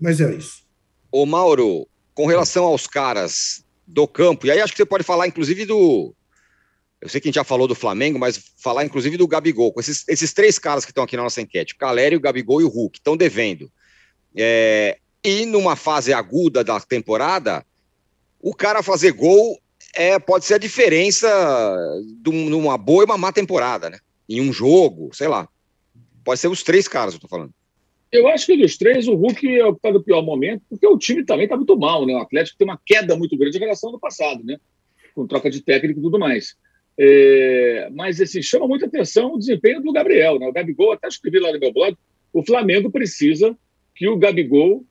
[0.00, 0.64] mas é isso.
[1.10, 5.26] Ô, Mauro, com relação aos caras do campo, e aí acho que você pode falar,
[5.26, 6.14] inclusive, do.
[7.00, 9.72] Eu sei que a gente já falou do Flamengo, mas falar, inclusive, do Gabigol.
[9.72, 12.62] Com esses, esses três caras que estão aqui na nossa enquete, o Calério, o Gabigol
[12.62, 13.70] e o Hulk, estão devendo.
[14.34, 17.64] É, e numa fase aguda da temporada,
[18.40, 19.60] o cara fazer gol
[19.96, 21.28] é, pode ser a diferença
[22.20, 23.98] de uma boa e uma má temporada, né?
[24.28, 25.48] Em um jogo, sei lá.
[26.24, 27.52] Pode ser os três caras, eu tô falando.
[28.10, 30.86] Eu acho que dos três, o Hulk é o que está no pior momento, porque
[30.86, 32.14] o time também está muito mal, né?
[32.14, 34.56] O Atlético tem uma queda muito grande em relação ao passado, né?
[35.14, 36.54] Com troca de técnico e tudo mais.
[36.96, 40.46] É, mas assim, chama muita atenção o desempenho do Gabriel, né?
[40.46, 41.96] O Gabigol, até escrevi lá no meu blog,
[42.32, 43.56] o Flamengo precisa
[43.94, 44.84] que o Gabigol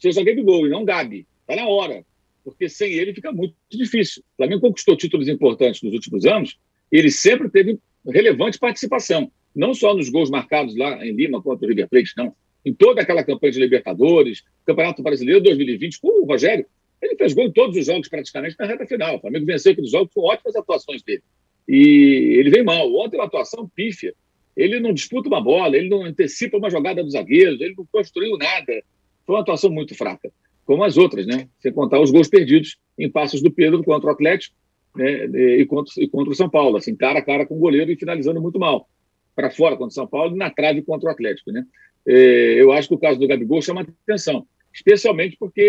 [0.00, 1.26] seja Gabigol e não Gabi.
[1.40, 2.04] Está na hora,
[2.50, 4.22] porque sem ele fica muito difícil.
[4.34, 6.58] O Flamengo conquistou títulos importantes nos últimos anos
[6.90, 11.66] e ele sempre teve relevante participação, não só nos gols marcados lá em Lima contra
[11.66, 12.34] o River Plate, não
[12.64, 16.66] em toda aquela campanha de Libertadores, Campeonato Brasileiro 2020, com o Rogério,
[17.00, 19.16] ele fez gol em todos os jogos praticamente na reta final.
[19.16, 21.22] O Flamengo venceu aqueles jogos com ótimas atuações dele.
[21.68, 22.92] E ele vem mal.
[22.94, 24.14] Ontem uma atuação pífia.
[24.56, 28.36] Ele não disputa uma bola, ele não antecipa uma jogada dos zagueiros, ele não construiu
[28.36, 28.82] nada.
[29.24, 30.32] Foi uma atuação muito fraca,
[30.68, 31.48] como as outras, né?
[31.60, 34.54] Sem contar os gols perdidos em passos do Pedro contra o Atlético
[34.94, 35.24] né?
[35.24, 37.96] e, contra, e contra o São Paulo, assim, cara a cara com o goleiro e
[37.96, 38.86] finalizando muito mal.
[39.34, 41.64] Para fora contra o São Paulo e na trave contra o Atlético, né?
[42.06, 45.62] É, eu acho que o caso do Gabigol chama atenção, especialmente porque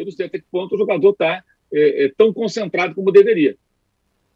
[0.00, 3.54] eu não sei até que ponto o jogador está é, é, tão concentrado como deveria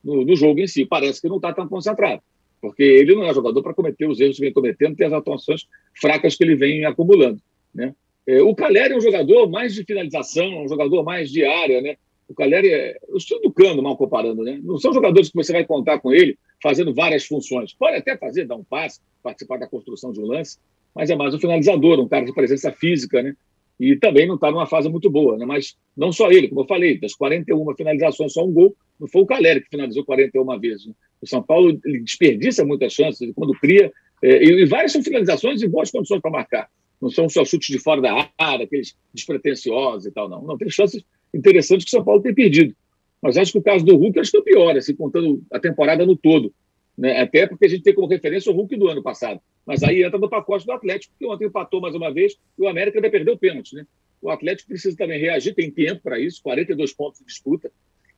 [0.04, 0.84] no, no, jogo em si.
[0.84, 2.20] Parece que não está tão concentrado,
[2.60, 5.66] porque ele não é jogador para cometer os erros que vem cometendo, ter as atuações
[5.98, 7.40] fracas que ele vem acumulando.
[7.74, 7.94] Né?
[8.26, 11.96] É, o Caleri é um jogador mais de finalização, um jogador mais de área, né?
[12.28, 14.60] O Caleri é o estilo do Cano, mal comparando, né?
[14.62, 17.74] Não são jogadores que você vai contar com ele fazendo várias funções.
[17.74, 20.58] Pode até fazer, dar um passe, participar da construção de um lance,
[20.94, 23.34] mas é mais um finalizador, um cara de presença física, né?
[23.80, 25.44] E também não está numa fase muito boa, né?
[25.44, 29.22] Mas não só ele, como eu falei, das 41 finalizações, só um gol, não foi
[29.22, 30.86] o Caleri que finalizou 41 vezes.
[30.86, 30.94] Né?
[31.20, 33.92] O São Paulo desperdiça muitas chances quando cria,
[34.22, 36.68] é, e, várias são finalizações em boas condições para marcar.
[37.02, 40.40] Não são só chutes de fora da área, aqueles despretensiosos e tal, não.
[40.40, 42.76] Não, tem chances interessantes que o São Paulo tem perdido.
[43.20, 45.58] Mas acho que o caso do Hulk acho que é o pior, assim, contando a
[45.58, 46.54] temporada no todo.
[46.96, 47.20] Né?
[47.20, 49.40] Até porque a gente tem como referência o Hulk do ano passado.
[49.66, 52.68] Mas aí entra no pacote do Atlético, que ontem empatou mais uma vez e o
[52.68, 53.74] América vai perder o pênalti.
[53.74, 53.84] Né?
[54.20, 57.72] O Atlético precisa também reagir, tem tempo para isso, 42 pontos de disputa.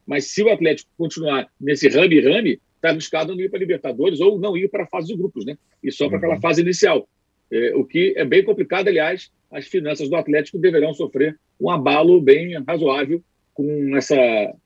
[0.07, 4.55] Mas se o Atlético continuar nesse rame-rame, está arriscado não ir para Libertadores ou não
[4.57, 5.57] ir para a fase de grupos, né?
[5.82, 6.41] E só para aquela uhum.
[6.41, 7.09] fase inicial.
[7.55, 12.20] É, o que é bem complicado, aliás, as finanças do Atlético deverão sofrer um abalo
[12.20, 13.22] bem razoável
[13.55, 14.16] com essa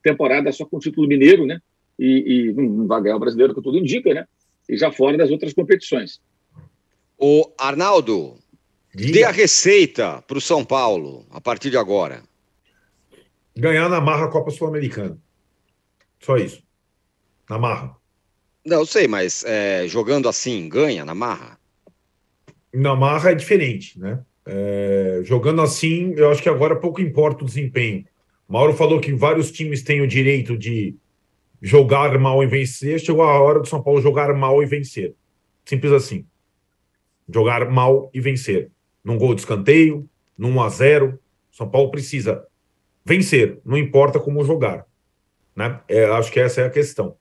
[0.02, 1.60] temporada só com o título mineiro, né?
[1.98, 4.24] E, e não vai ganhar o brasileiro, que tudo indica, né?
[4.66, 6.18] E já fora das outras competições.
[7.18, 8.38] O Arnaldo,
[8.94, 9.12] Diga.
[9.12, 12.22] dê a receita para o São Paulo a partir de agora.
[13.54, 15.18] Ganhar na marra a Copa Sul-Americana.
[16.20, 16.62] Só isso.
[17.50, 17.94] Na marra.
[18.64, 21.57] Não, eu sei, mas é, jogando assim, ganha na marra?
[22.72, 24.20] Na marra é diferente, né?
[24.46, 28.04] É, jogando assim, eu acho que agora pouco importa o desempenho.
[28.48, 30.96] Mauro falou que vários times têm o direito de
[31.60, 32.98] jogar mal e vencer.
[32.98, 35.14] Chegou a hora do São Paulo jogar mal e vencer.
[35.66, 36.24] Simples assim.
[37.28, 38.70] Jogar mal e vencer.
[39.04, 41.18] Num gol de escanteio, num 1 a 0
[41.50, 42.46] São Paulo precisa
[43.04, 44.86] vencer, não importa como jogar.
[45.56, 45.80] Né?
[45.88, 47.16] É, acho que essa é a questão.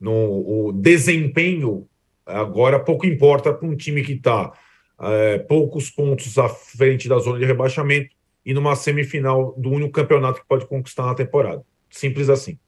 [0.00, 1.86] No, o desempenho
[2.24, 4.52] agora pouco importa para um time que está
[5.02, 10.40] é, poucos pontos à frente da zona de rebaixamento e numa semifinal do único campeonato
[10.40, 11.64] que pode conquistar na temporada.
[11.90, 12.58] Simples assim.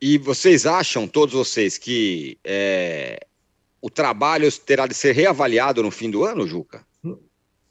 [0.00, 3.26] E vocês acham, todos vocês, que é,
[3.80, 6.86] o trabalho terá de ser reavaliado no fim do ano, Juca?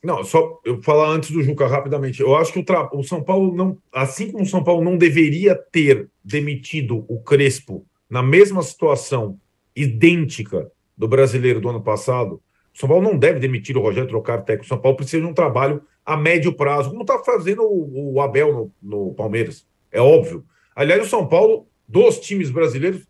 [0.04, 2.22] Não, só eu falar antes do Juca rapidamente.
[2.22, 5.56] Eu acho que o, o São Paulo não, assim como o São Paulo não deveria
[5.56, 9.40] ter demitido o Crespo na mesma situação
[9.76, 12.42] idêntica do brasileiro do ano passado,
[12.78, 14.66] o São Paulo não deve demitir o Rogério trocar técnico.
[14.66, 18.22] O São Paulo precisa de um trabalho a médio prazo, como está fazendo o, o
[18.22, 19.66] Abel no, no, Palmeiras.
[19.92, 20.46] É óbvio.
[20.76, 23.02] Aliás, o São Paulo, dos times brasileiros,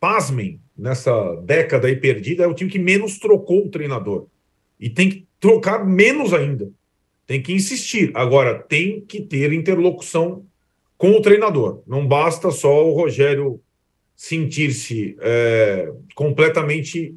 [0.00, 4.26] pasmem, nessa década aí perdida, é o time que menos trocou o treinador.
[4.80, 6.70] E tem que trocar menos ainda.
[7.26, 8.10] Tem que insistir.
[8.14, 10.46] Agora, tem que ter interlocução
[10.96, 11.82] com o treinador.
[11.86, 13.60] Não basta só o Rogério
[14.16, 17.14] sentir-se é, completamente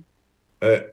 [0.60, 0.92] é,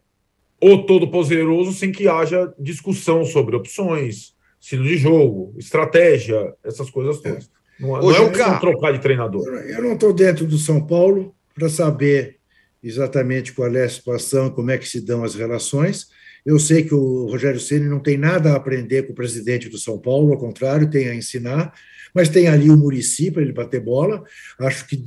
[0.67, 7.51] o todo-poderoso sem que haja discussão sobre opções, estilo de jogo, estratégia, essas coisas todas.
[7.79, 9.47] Não, não é um trocar de treinador.
[9.47, 12.39] Eu não estou dentro do São Paulo para saber
[12.83, 16.09] exatamente qual é a situação, como é que se dão as relações.
[16.47, 19.77] Eu sei que o Rogério Ceni não tem nada a aprender com o presidente do
[19.77, 21.75] São Paulo, ao contrário, tem a ensinar,
[22.15, 24.25] mas tem ali o Murici para ele bater bola.
[24.61, 25.05] Acho que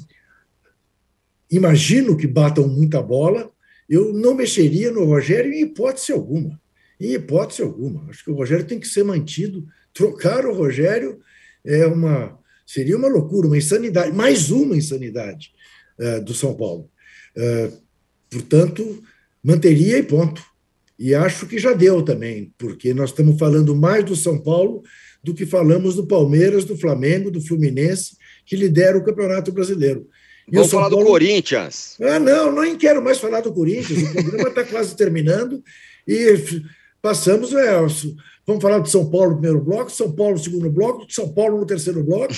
[1.50, 3.50] imagino que batam muita bola.
[3.90, 6.60] Eu não mexeria no Rogério em hipótese alguma.
[7.00, 8.10] Em hipótese alguma.
[8.10, 9.66] Acho que o Rogério tem que ser mantido.
[9.94, 11.20] Trocar o Rogério
[11.66, 15.52] é uma seria uma loucura, uma insanidade, mais uma insanidade
[15.98, 16.92] uh, do São Paulo.
[17.36, 17.78] Uh,
[18.30, 19.02] portanto,
[19.42, 20.44] manteria e ponto.
[21.00, 24.84] E acho que já deu também, porque nós estamos falando mais do São Paulo
[25.24, 30.08] do que falamos do Palmeiras, do Flamengo, do Fluminense, que lidera o Campeonato Brasileiro.
[30.52, 31.04] Vamos falar Paulo...
[31.04, 31.98] do Corinthians.
[32.02, 34.02] Ah, não, não quero mais falar do Corinthians.
[34.04, 35.62] O programa está quase terminando
[36.08, 36.64] e
[37.02, 37.54] passamos.
[37.54, 37.76] É,
[38.46, 41.60] vamos falar de São Paulo no primeiro bloco, São Paulo no segundo bloco, São Paulo
[41.60, 42.34] no terceiro bloco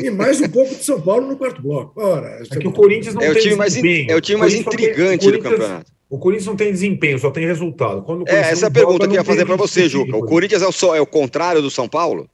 [0.00, 2.00] e mais um pouco de São Paulo no quarto bloco.
[2.00, 4.36] Ora, é que o Corinthians não é tem o time mais in, É o time
[4.36, 5.92] o mais intrigante do campeonato.
[6.10, 8.02] O Corinthians não tem desempenho, só tem resultado.
[8.02, 10.16] Quando é, essa é a pergunta que eu ia fazer para você, Juca.
[10.16, 12.28] O Corinthians é o, é o contrário do São Paulo?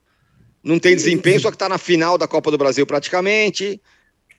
[0.62, 3.80] Não tem desempenho, só que está na final da Copa do Brasil praticamente.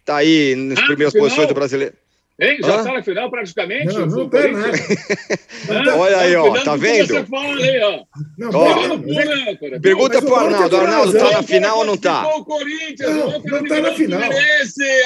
[0.02, 1.28] Está aí nas ah, primeiras final?
[1.28, 1.93] posições do brasileiro.
[2.39, 2.58] Hein?
[2.60, 3.93] Já está na final praticamente?
[3.93, 5.95] Não, não está nada.
[5.95, 7.08] Olha aí, ó, tá vendo?
[7.08, 7.99] Você fala aí, ó.
[8.36, 12.28] Não, ó, pergunta pro Arnaldo, Arnaldo, tá na final ou não tá?
[12.36, 14.22] O Corinthians, não, não tá na final.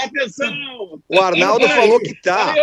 [0.06, 1.02] atenção.
[1.10, 2.56] O Arnaldo falou que tá.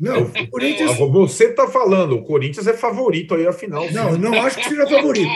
[0.00, 0.98] Não, o Corinthians.
[0.98, 3.88] Você está falando, o Corinthians é favorito aí a final.
[3.92, 5.30] Não, não acho que seja favorito.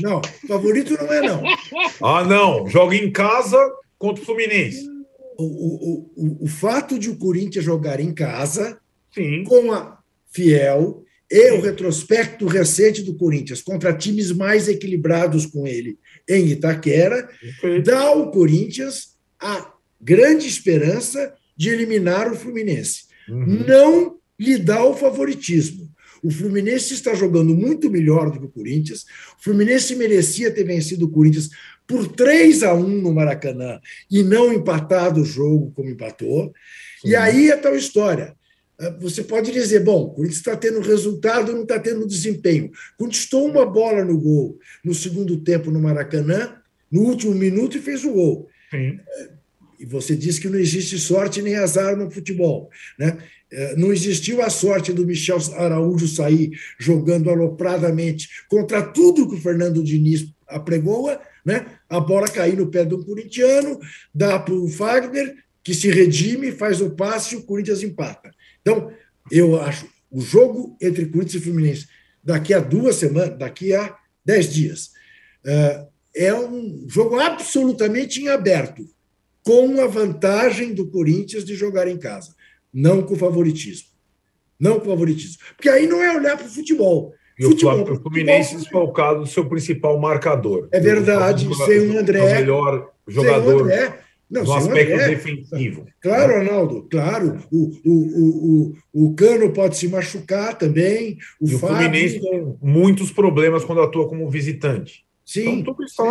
[0.00, 1.42] Não, favorito não é, não.
[2.00, 2.68] Ah, não.
[2.68, 3.58] Joga em casa
[3.98, 4.97] contra o Fluminense.
[5.38, 8.78] O, o, o, o fato de o Corinthians jogar em casa,
[9.14, 9.44] Sim.
[9.44, 9.98] com a
[10.30, 17.28] Fiel e o retrospecto recente do Corinthians contra times mais equilibrados com ele em Itaquera,
[17.40, 17.90] Perfeito.
[17.90, 23.64] dá ao Corinthians a grande esperança de eliminar o Fluminense uhum.
[23.66, 25.88] não lhe dá o favoritismo.
[26.22, 29.04] O Fluminense está jogando muito melhor do que o Corinthians.
[29.38, 31.50] O Fluminense merecia ter vencido o Corinthians
[31.88, 33.80] por 3 a 1 no Maracanã
[34.10, 36.52] e não empatado o jogo como empatou.
[37.00, 37.08] Sim.
[37.08, 38.36] E aí é tal história.
[38.78, 42.70] Ah, você pode dizer, bom, o Corinthians está tendo resultado, não está tendo desempenho.
[42.98, 46.56] Conquistou uma bola no gol no segundo tempo no Maracanã,
[46.92, 48.48] no último minuto, e fez o gol.
[48.70, 49.00] Sim.
[49.80, 52.68] E você disse que não existe sorte nem azar no futebol.
[52.98, 53.16] Né?
[53.50, 59.40] É, não existiu a sorte do Michel Araújo sair jogando alopradamente contra tudo que o
[59.40, 61.78] Fernando Diniz apregoa, né?
[61.88, 63.80] a bola cair no pé do corintiano,
[64.14, 65.34] dá para o Fagner,
[65.64, 68.30] que se redime, faz o passe e o Corinthians empata.
[68.60, 68.92] Então,
[69.30, 71.88] eu acho o jogo entre Corinthians e Fluminense
[72.22, 74.90] daqui a duas semanas, daqui a dez dias,
[75.46, 78.86] é, é um jogo absolutamente em aberto
[79.42, 82.34] com a vantagem do Corinthians de jogar em casa,
[82.70, 83.88] não com favoritismo.
[84.60, 85.38] Não com favoritismo.
[85.56, 87.14] Porque aí não é olhar para o futebol.
[87.38, 90.68] E futebol, o Fluminense desfalcado do seu principal marcador.
[90.72, 92.20] É verdade, sem o André.
[92.20, 93.62] O melhor jogador.
[93.62, 95.86] André, Não, no aspecto André, defensivo.
[96.00, 97.38] Claro, Arnaldo, claro.
[97.50, 101.18] O, o, o, o, o Cano pode se machucar também.
[101.40, 101.76] O, e Fábio...
[101.76, 105.04] o Fluminense tem muitos problemas quando atua como visitante.
[105.24, 105.60] Sim.
[105.60, 106.04] Então, tudo está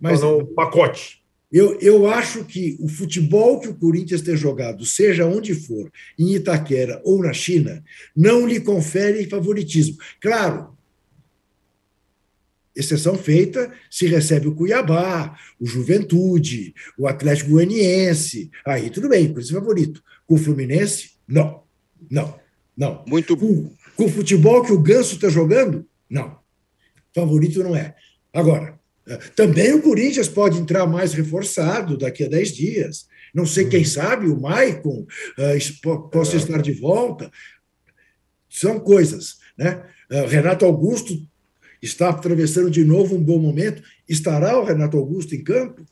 [0.00, 1.19] mas, no pacote.
[1.52, 6.34] Eu, eu acho que o futebol que o Corinthians tem jogado, seja onde for, em
[6.34, 7.82] Itaquera ou na China,
[8.16, 9.96] não lhe confere favoritismo.
[10.20, 10.76] Claro,
[12.74, 18.50] exceção feita se recebe o Cuiabá, o Juventude, o Atlético Goianiense.
[18.64, 20.02] Aí tudo bem, por isso favorito.
[20.26, 21.64] Com o Fluminense, não.
[22.08, 22.38] Não.
[22.76, 23.04] Não.
[23.06, 26.38] Muito com, com o futebol que o Ganso está jogando, não.
[27.14, 27.94] Favorito não é.
[28.32, 28.79] Agora,
[29.34, 33.06] também o Corinthians pode entrar mais reforçado daqui a 10 dias.
[33.34, 33.86] Não sei quem uhum.
[33.86, 35.06] sabe, o Maicon
[35.38, 37.30] uh, possa estar de volta.
[38.48, 39.38] São coisas.
[39.56, 39.82] Né?
[40.10, 41.20] Uh, Renato Augusto
[41.80, 43.82] está atravessando de novo um bom momento.
[44.08, 45.84] Estará o Renato Augusto em campo?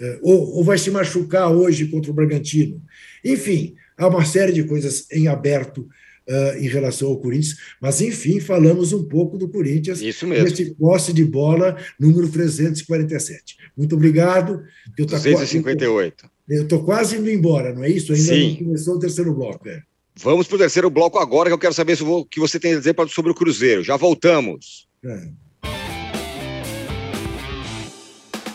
[0.00, 2.82] É, ou, ou vai se machucar hoje contra o Bragantino?
[3.22, 5.86] Enfim, há uma série de coisas em aberto
[6.30, 10.44] uh, em relação ao Corinthians, mas enfim, falamos um pouco do Corinthians Isso mesmo.
[10.44, 13.56] nesse posse de bola número 347.
[13.76, 14.62] Muito obrigado.
[14.96, 16.30] Eu 258.
[16.48, 18.12] eu estou quase indo embora, não é isso?
[18.12, 18.50] Ainda Sim.
[18.50, 19.68] não começou o terceiro bloco.
[19.68, 19.82] É.
[20.16, 22.78] Vamos para o terceiro bloco agora, que eu quero saber o que você tem a
[22.78, 23.82] dizer sobre o Cruzeiro.
[23.82, 24.88] Já voltamos.
[25.04, 25.28] É.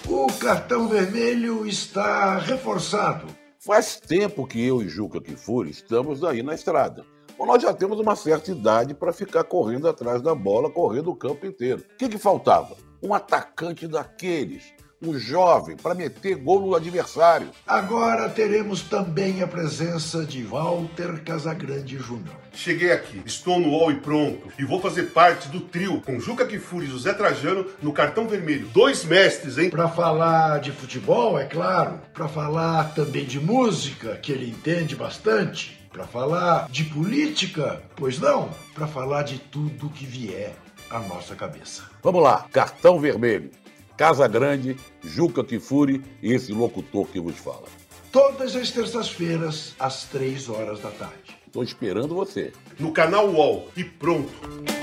[0.08, 3.26] O cartão vermelho está reforçado.
[3.60, 7.04] Faz tempo que eu e Juca Kifuri estamos aí na estrada.
[7.38, 11.16] Bom, nós já temos uma certa idade para ficar correndo atrás da bola, correndo o
[11.16, 11.84] campo inteiro.
[11.94, 12.78] O que, que faltava?
[13.04, 17.50] Um atacante daqueles um jovem para meter gol no adversário.
[17.68, 22.36] Agora teremos também a presença de Walter Casagrande Júnior.
[22.54, 26.46] Cheguei aqui, estou no UOL e pronto, e vou fazer parte do trio com Juca
[26.46, 28.68] Kifuri e José Trajano no cartão vermelho.
[28.68, 29.70] Dois mestres, hein?
[29.70, 35.75] Para falar de futebol, é claro, para falar também de música, que ele entende bastante,
[35.96, 40.54] para falar de política, pois não, para falar de tudo que vier
[40.90, 41.84] à nossa cabeça.
[42.04, 43.50] Vamos lá, cartão vermelho.
[43.96, 47.64] Casa Grande, Juca Kifuri e esse locutor que vos fala.
[48.12, 51.38] Todas as terças-feiras, às três horas da tarde.
[51.48, 52.52] Estou esperando você.
[52.78, 54.75] No canal UOL e pronto.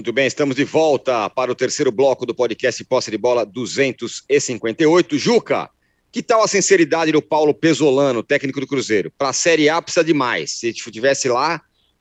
[0.00, 5.18] Muito bem, estamos de volta para o terceiro bloco do podcast Posse de Bola 258.
[5.18, 5.68] Juca,
[6.10, 9.12] que tal a sinceridade do Paulo Pesolano, técnico do Cruzeiro?
[9.18, 10.52] Para a Série A precisa de mais.
[10.52, 11.60] Se estivesse lá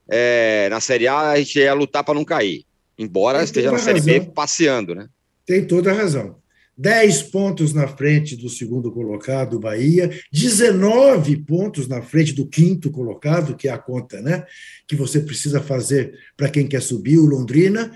[0.10, 2.64] é, na Série A, a gente ia lutar para não cair.
[2.98, 5.10] Embora esteja na Série B passeando, né?
[5.46, 6.38] Tem toda a razão.
[6.80, 13.58] 10 pontos na frente do segundo colocado, Bahia, 19 pontos na frente do quinto colocado,
[13.58, 14.46] que é a conta né,
[14.88, 17.92] que você precisa fazer para quem quer subir, o Londrina.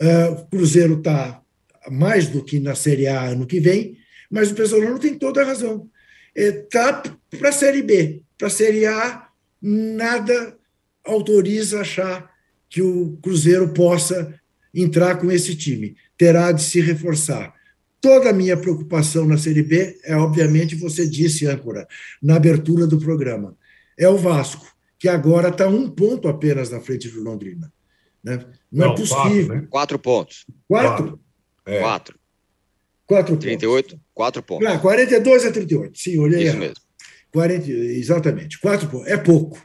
[0.00, 1.42] Uh, Cruzeiro está
[1.90, 3.98] mais do que na Série A ano que vem,
[4.30, 5.90] mas o Pesolano tem toda a razão.
[6.34, 8.22] Está é, para a Série B.
[8.38, 9.28] Para a Série A,
[9.60, 10.56] nada
[11.04, 12.30] autoriza achar
[12.70, 14.34] que o Cruzeiro possa
[14.74, 15.94] entrar com esse time.
[16.16, 17.60] Terá de se reforçar.
[18.02, 21.86] Toda a minha preocupação na Série B é, obviamente, você disse, âncora,
[22.20, 23.56] na abertura do programa.
[23.96, 24.66] É o Vasco,
[24.98, 27.72] que agora está um ponto apenas na frente do Londrina.
[28.22, 28.44] Né?
[28.70, 29.46] Não, é Não, é possível.
[29.46, 29.66] Quatro, né?
[29.70, 30.46] quatro pontos.
[30.66, 31.04] Quatro?
[31.04, 31.20] Quatro.
[31.64, 31.78] É.
[31.78, 32.18] quatro.
[33.06, 34.06] Quatro 38, pontos.
[34.12, 34.66] quatro pontos.
[34.66, 36.48] Ah, 42 a 38, sim, olhei.
[36.48, 36.74] Isso mesmo.
[37.32, 39.06] 40, exatamente, quatro pontos.
[39.06, 39.64] É pouco.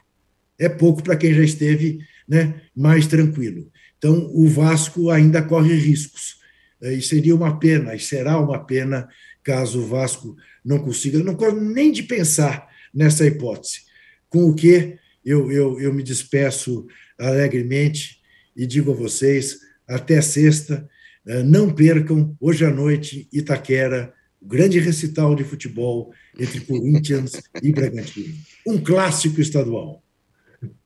[0.56, 3.68] É pouco para quem já esteve né, mais tranquilo.
[3.96, 6.37] Então, o Vasco ainda corre riscos.
[6.82, 9.08] Eh, e seria uma pena, e será uma pena,
[9.42, 13.82] caso o Vasco não consiga, não corre nem de pensar nessa hipótese.
[14.28, 16.86] Com o que eu, eu, eu me despeço
[17.18, 18.20] alegremente
[18.56, 20.88] e digo a vocês, até sexta,
[21.26, 27.72] é, não percam, hoje à noite, Itaquera, o grande recital de futebol entre Corinthians e
[27.72, 28.34] Bragantino.
[28.66, 30.02] Um clássico estadual.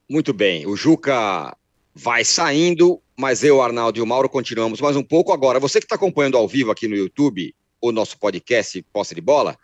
[0.09, 1.57] Muito bem, o Juca
[1.95, 5.32] vai saindo, mas eu, Arnaldo e o Mauro continuamos mais um pouco.
[5.32, 9.20] Agora, você que está acompanhando ao vivo aqui no YouTube o nosso podcast Posse de
[9.20, 9.56] Bola,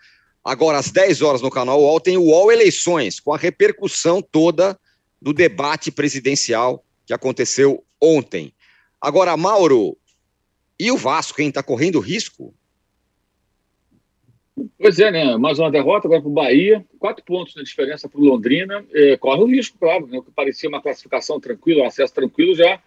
[0.44, 4.78] agora às 10 horas no canal UOL tem o UOL Eleições, com a repercussão toda
[5.20, 8.52] do debate presidencial que aconteceu ontem.
[9.00, 9.96] Agora, Mauro,
[10.78, 12.54] e o Vasco, quem está correndo risco?
[14.78, 15.36] Pois é, né?
[15.36, 18.84] Mais uma derrota agora para o Bahia, quatro pontos de diferença para o Londrina.
[18.92, 20.18] É, corre o risco, claro, né?
[20.18, 22.80] O que parecia uma classificação tranquila, um acesso tranquilo, já,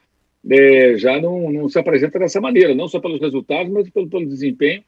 [0.49, 4.25] é, já não, não se apresenta dessa maneira, não só pelos resultados, mas pelo, pelo
[4.25, 4.83] desempenho.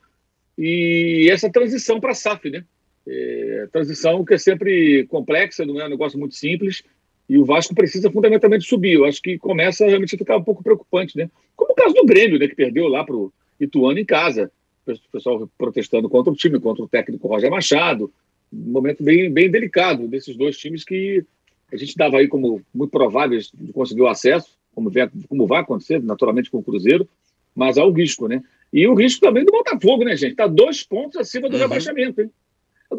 [0.57, 2.63] E essa transição para a SAF, né?
[3.05, 6.83] É, transição que é sempre complexa, não é um negócio muito simples.
[7.29, 8.93] E o Vasco precisa fundamentalmente subir.
[8.93, 11.29] Eu acho que começa realmente a ficar um pouco preocupante, né?
[11.55, 14.51] Como o caso do Grêmio, né, que perdeu lá para o Ituano em casa.
[14.85, 18.11] O pessoal protestando contra o time, contra o técnico Roger Machado.
[18.51, 21.25] Um momento bem, bem delicado desses dois times que
[21.71, 25.61] a gente dava aí como muito prováveis de conseguir o acesso, como, vem, como vai
[25.61, 27.07] acontecer naturalmente com o Cruzeiro,
[27.55, 28.43] mas há o risco, né?
[28.71, 30.31] E o risco também do Botafogo, né, gente?
[30.31, 31.61] Está dois pontos acima do uhum.
[31.61, 32.31] rebaixamento, hein?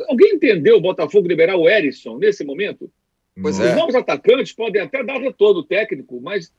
[0.09, 2.91] Alguém entendeu o Botafogo liberar o Erisson nesse momento?
[3.41, 3.75] Pois Os é.
[3.75, 6.53] novos atacantes podem até dar retorno técnico, mas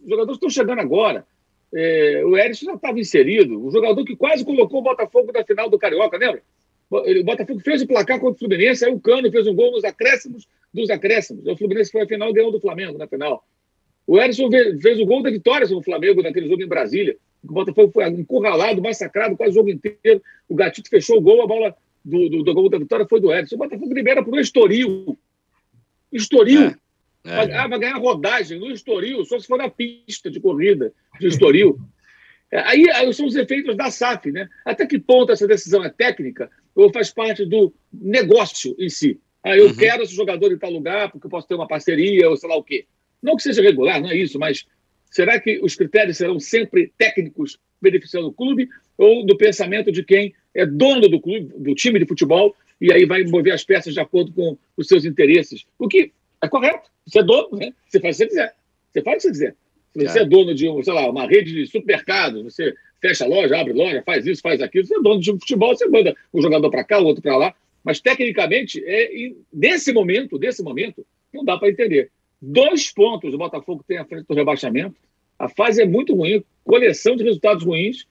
[0.00, 1.26] os jogadores estão chegando agora.
[1.72, 3.64] É, o Erisson já estava inserido.
[3.64, 6.42] O jogador que quase colocou o Botafogo na final do Carioca, lembra?
[6.90, 9.84] O Botafogo fez o placar contra o Fluminense, aí o Cano fez um gol nos
[9.84, 11.44] acréscimos dos acréscimos.
[11.46, 13.44] O Fluminense foi a final e ganhou do Flamengo na final.
[14.06, 14.50] O Erisson
[14.80, 17.16] fez o gol da vitória sobre o Flamengo naquele jogo em Brasília.
[17.42, 20.22] O Botafogo foi encurralado, massacrado quase o jogo inteiro.
[20.48, 23.32] O Gatito fechou o gol, a bola do, do, do gol da vitória foi do
[23.32, 23.56] Erisson.
[23.56, 25.18] O Botafogo libera por um Estoril.
[26.12, 26.68] Estoril.
[26.68, 26.76] É.
[27.24, 27.36] É.
[27.36, 31.26] Vai, ah, vai ganhar rodagem no Estoril, só se for na pista de corrida de
[31.26, 31.78] Estoril.
[32.50, 34.48] É, aí, aí, são os efeitos da SAF, né?
[34.64, 39.18] Até que ponto essa decisão é técnica ou faz parte do negócio em si?
[39.42, 39.74] Ah, eu uhum.
[39.74, 42.56] quero esse jogador em tal lugar porque eu posso ter uma parceria ou sei lá
[42.56, 42.86] o quê.
[43.24, 44.66] Não que seja regular, não é isso, mas
[45.10, 48.68] será que os critérios serão sempre técnicos beneficiando o clube
[48.98, 53.06] ou do pensamento de quem é dono do clube, do time de futebol e aí
[53.06, 55.64] vai mover as peças de acordo com os seus interesses?
[55.78, 56.12] O que
[56.42, 56.90] é correto.
[57.06, 57.72] Você é dono, né?
[57.88, 58.54] Você faz o que você quiser.
[58.92, 59.56] Você faz o que você quiser.
[59.96, 63.28] Se você é, é dono de, sei lá, uma rede de supermercados, você fecha a
[63.28, 64.84] loja, abre loja, faz isso, faz aquilo.
[64.84, 67.54] Você é dono de futebol, você manda um jogador para cá, o outro para lá.
[67.82, 72.10] Mas, tecnicamente, é, nesse momento, nesse momento, não dá para entender.
[72.46, 74.96] Dois pontos o Botafogo tem à frente do rebaixamento.
[75.38, 78.06] A fase é muito ruim, coleção de resultados ruins.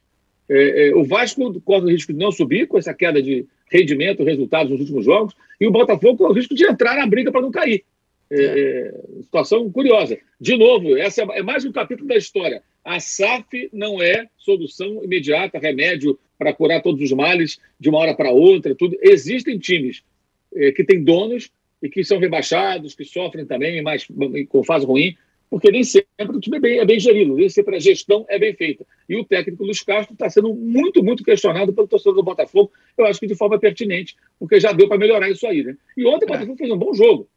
[0.50, 4.24] É, é, o Vasco corre o risco de não subir com essa queda de rendimento,
[4.24, 7.42] resultados nos últimos jogos, e o Botafogo corre o risco de entrar na briga para
[7.42, 7.84] não cair.
[8.32, 10.18] É, é, situação curiosa.
[10.42, 12.64] De novo, essa é, é mais um capítulo da história.
[12.84, 18.16] A SAF não é solução imediata, remédio para curar todos os males de uma hora
[18.16, 18.74] para outra.
[18.74, 18.98] Tudo.
[19.02, 20.02] Existem times
[20.56, 21.52] é, que têm donos
[21.84, 24.08] e que são rebaixados, que sofrem também mais,
[24.48, 25.18] com fase ruim,
[25.50, 28.40] porque nem sempre o time é bem, é bem gerido, nem sempre a gestão é
[28.40, 28.86] bem feita.
[29.08, 33.06] E o técnico Luiz Castro está sendo muito, muito questionado pelo torcedor do Botafogo, eu
[33.06, 35.62] acho que de forma pertinente, porque já deu para melhorar isso aí.
[35.62, 35.76] Né?
[35.98, 37.28] E ontem o Botafogo fez um bom jogo.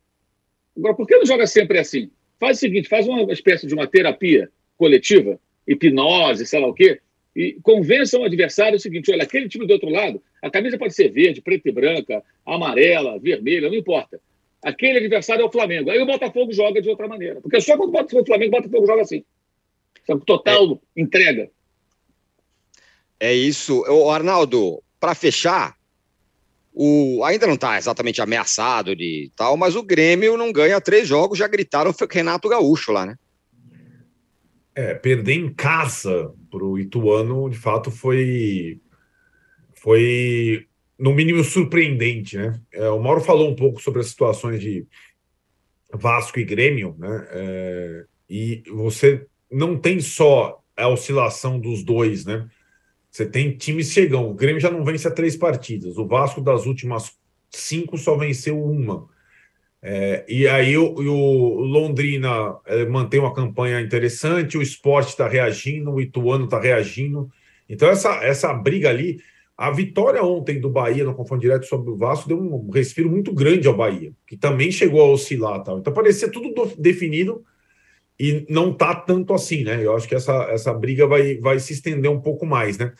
[0.77, 2.09] Agora, por que não joga sempre assim?
[2.39, 7.01] Faz o seguinte, faz uma espécie de uma terapia coletiva, hipnose, sei lá o quê,
[7.35, 10.95] e convença o adversário o seguinte: olha, aquele time do outro lado, a camisa pode
[10.95, 14.21] ser verde, preta e branca, amarela, vermelha, não importa.
[14.67, 15.93] Aquele adversário é o Flamengo.
[15.93, 17.41] Aí o Botafogo joga de outra maneira.
[17.41, 19.25] Porque só quando o Flamengo, o Botafogo joga assim.
[20.27, 21.01] Total é.
[21.01, 21.49] entrega.
[23.21, 23.85] É isso.
[23.89, 25.77] O Arnaldo, para fechar,
[26.75, 31.39] o, ainda não está exatamente ameaçado de tal, mas o Grêmio não ganha três jogos,
[31.39, 33.15] já gritaram Renato Gaúcho lá, né?
[34.75, 38.81] É, perder em casa para o Ituano, de fato, foi,
[39.77, 40.67] foi
[40.99, 42.61] no mínimo surpreendente, né?
[42.73, 44.87] É, o Mauro falou um pouco sobre as situações de
[45.93, 47.27] Vasco e Grêmio, né?
[47.31, 52.49] É, e você não tem só a oscilação dos dois, né?
[53.11, 54.31] Você tem times chegam.
[54.31, 55.97] O Grêmio já não vence a três partidas.
[55.97, 57.17] O Vasco das últimas
[57.51, 59.09] cinco só venceu uma.
[59.81, 65.93] É, e aí o, o Londrina é, mantém uma campanha interessante, o esporte está reagindo,
[65.93, 67.31] o Ituano está reagindo.
[67.69, 69.21] Então, essa, essa briga ali,
[69.57, 73.33] a vitória ontem do Bahia no confronto direto sobre o Vasco deu um respiro muito
[73.33, 75.63] grande ao Bahia, que também chegou a oscilar.
[75.63, 75.79] Tal.
[75.79, 77.43] Então, parecia tudo do, definido
[78.21, 79.85] e não tá tanto assim, né?
[79.85, 82.93] Eu acho que essa, essa briga vai, vai se estender um pouco mais, né?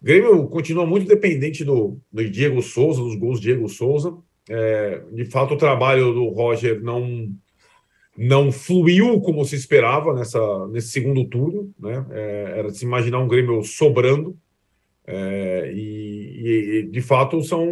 [0.00, 4.16] O Grêmio continua muito dependente do, do Diego Souza, dos gols Diego Souza.
[4.48, 7.30] É, de fato, o trabalho do Roger não
[8.16, 12.04] não fluiu como se esperava nessa, nesse segundo turno, né?
[12.10, 14.36] É, era de se imaginar um Grêmio sobrando.
[15.10, 17.68] É, e, e, de fato são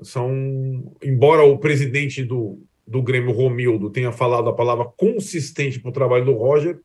[0.00, 5.92] são embora o presidente do, do Grêmio, Romildo, tenha falado a palavra consistente para o
[5.92, 6.78] trabalho do Roger,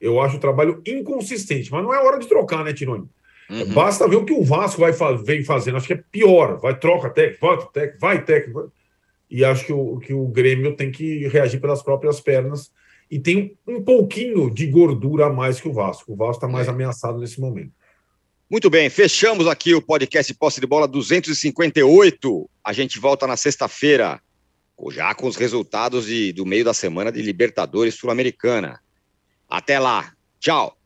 [0.00, 1.70] eu acho o trabalho inconsistente.
[1.70, 3.08] Mas não é hora de trocar, né, Tironi?
[3.48, 3.72] Uhum.
[3.72, 4.92] Basta ver o que o Vasco vai,
[5.24, 5.76] vem fazendo.
[5.76, 6.58] Acho que é pior.
[6.58, 8.72] Vai, troca técnico, volta técnico, vai técnico.
[9.30, 12.70] E acho que o, que o Grêmio tem que reagir pelas próprias pernas.
[13.10, 16.12] E tem um pouquinho de gordura a mais que o Vasco.
[16.12, 16.70] O Vasco está mais é.
[16.70, 17.72] ameaçado nesse momento.
[18.48, 22.48] Muito bem, fechamos aqui o podcast Posse de Bola 258.
[22.62, 24.20] A gente volta na sexta-feira
[24.92, 28.78] já com os resultados de, do meio da semana de Libertadores Sul-Americana.
[29.50, 30.12] Até lá.
[30.38, 30.78] Tchau.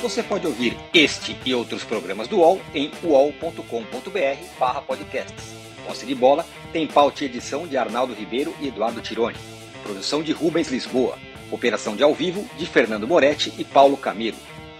[0.00, 5.60] Você pode ouvir este e outros programas do UOL em uol.com.br/podcasts.
[5.86, 9.36] Posse de Bola tem pauta e edição de Arnaldo Ribeiro e Eduardo Tironi.
[9.82, 11.18] Produção de Rubens Lisboa.
[11.50, 14.38] Operação de ao vivo de Fernando Moretti e Paulo Camilo.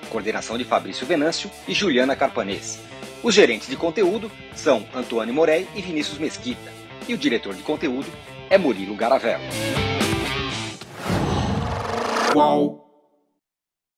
[0.08, 2.80] Coordenação de Fabrício Venâncio e Juliana Carpanês.
[3.22, 6.72] Os gerentes de conteúdo são Antônio Morei e Vinícius Mesquita.
[7.08, 8.10] E o diretor de conteúdo
[8.48, 9.44] é Murilo Garavello.
[12.32, 12.89] Qual?